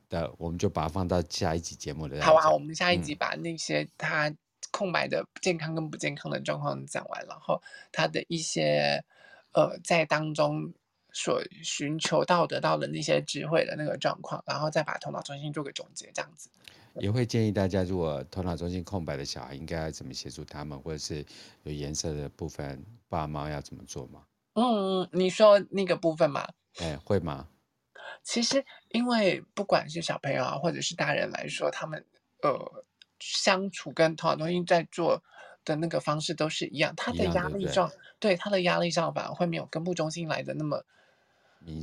[0.09, 0.35] 的？
[0.37, 2.21] 我们就把它放到下一集节目的。
[2.23, 4.35] 好啊，我们下一集把那些他
[4.73, 7.63] 空白的健康跟不健康的状况讲完，然后
[7.93, 9.05] 他的一些
[9.53, 10.75] 呃在当中
[11.13, 16.51] 所寻求到得到的那些智慧的那个状况，然后再把头脑中心做个总结，这样子。
[16.97, 21.25] 也会建议大家，如果头脑中心空白的小孩，应该要怎么协助他们，或者是
[21.63, 24.25] 有颜色的部分，爸妈要怎么做吗？
[24.55, 26.47] 嗯，你说那个部分嘛？
[26.81, 27.49] 哎，会吗？
[28.23, 32.05] 其实，因为不管是小朋友啊，或者是大人来说，他们
[32.43, 32.85] 呃
[33.19, 35.23] 相处跟头脑中心在做
[35.65, 36.95] 的那个方式都是一样。
[36.95, 37.89] 他的压力上，
[38.21, 40.85] 对，对他的压力上反而会没有根部中心来的那么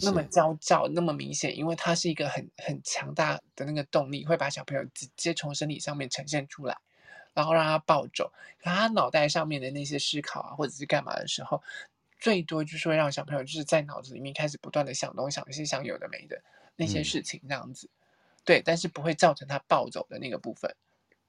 [0.01, 6.77] 那么焦躁，那么明显，因为它是一个很很强大的那个动力，会把小朋友直接从身体上面呈现出来，
[7.33, 8.31] 然后让他暴走。
[8.59, 11.61] 可他脑袋上面的那些思考啊，或者是干嘛的时候。
[12.21, 16.37] 最多就是会让小朋友就是在脑子里面开始不断的想东想西，想有的没的
[16.75, 17.95] 那些事情，这样子，嗯、
[18.43, 20.69] 对，但是不会造成他暴走的那个部分。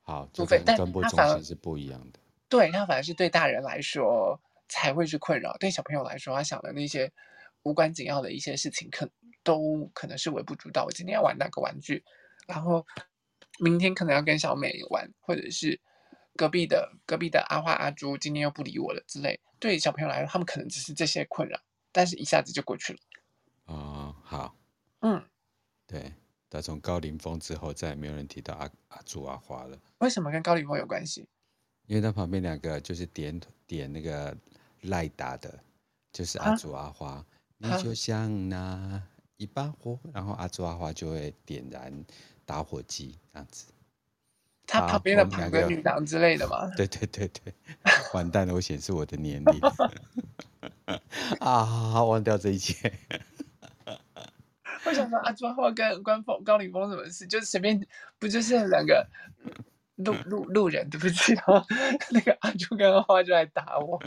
[0.02, 2.18] 好，部分，但他反而是不一样的。
[2.48, 7.12] 对，他反而是对大人来说才会是困扰，对小朋友来说，他想的那些
[7.62, 9.08] 无关紧要的一些事情，可
[9.42, 10.84] 都可能是微不足道。
[10.84, 12.04] 我今天要玩那个玩具，
[12.46, 12.86] 然后
[13.58, 15.80] 明天可能要跟小美玩，或者是。
[16.36, 21.60] 隔壁的隔壁的阿花阿朱今天又不理我了之类，对小朋友来说，他们可能只是这些困扰，
[21.92, 22.98] 但是一下子就过去了。
[23.66, 24.56] 哦，好，
[25.00, 25.22] 嗯，
[25.86, 26.14] 对，
[26.48, 29.78] 但从高凌风之后，再也没有人提到阿阿朱阿花了。
[29.98, 31.28] 为什么跟高凌风有关系？
[31.86, 34.34] 因为他旁边两个就是点点那个
[34.82, 35.62] 赖打的，
[36.10, 37.26] 就是阿朱阿花，啊、
[37.62, 39.02] 你就像那
[39.36, 41.92] 一把火，然后阿朱阿花就会点燃
[42.46, 43.66] 打火机，这样子。
[44.66, 46.70] 他旁边的旁个女郎之类的吗？
[46.76, 47.52] 对对对对，
[48.14, 49.60] 完蛋了，我显示我的年龄
[51.40, 52.02] 啊！
[52.02, 52.92] 忘掉这一切。
[54.86, 57.26] 我想说，阿朱阿花跟关峰、高凌风什么事？
[57.26, 57.84] 就是随便，
[58.18, 59.06] 不就是两个
[60.04, 60.88] 路路路人？
[60.90, 61.62] 对不起，然 后
[62.10, 64.00] 那个阿朱跟阿花就来打我。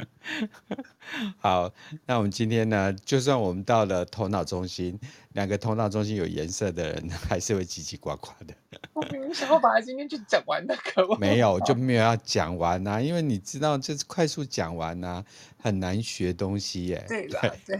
[1.39, 1.71] 好，
[2.05, 2.93] 那我们今天呢？
[3.05, 4.99] 就算我们到了头脑中心，
[5.33, 8.53] 两个头脑中心有颜色的人， 还是会叽叽呱呱的。
[8.93, 15.25] 我明明想要把它今天就讲完的，可不没有，就没有要讲完呐、啊，因为你知道，就是快速讲完呐、啊，
[15.61, 17.03] 很难学东西耶。
[17.07, 17.77] 对的，对，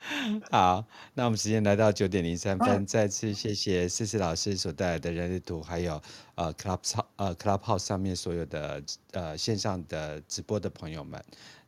[0.50, 0.86] 好。
[1.14, 6.00] 那我们时间来到九点零三分，嗯、再次谢谢思思老师所带来的人类图，还有
[6.34, 6.80] 呃 Club
[7.16, 8.82] 呃 Clubhouse 上面所有的
[9.12, 11.22] 呃线上的直播的朋友们。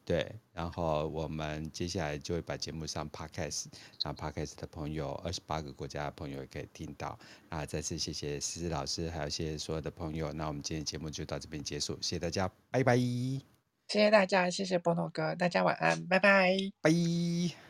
[0.05, 3.67] 对，然后我们接下来就会把节目上 Podcast，
[4.03, 7.19] 让 Podcast 的朋友，二十八个国家的朋友也可以听到。
[7.51, 10.33] 啊，再次谢谢思思老师，还有谢谢所有的朋友。
[10.33, 12.97] 那我们今天节目就到这边结束，谢谢大家，拜拜。
[12.97, 17.68] 谢谢大家，谢谢波诺哥，大家晚安，拜拜，拜。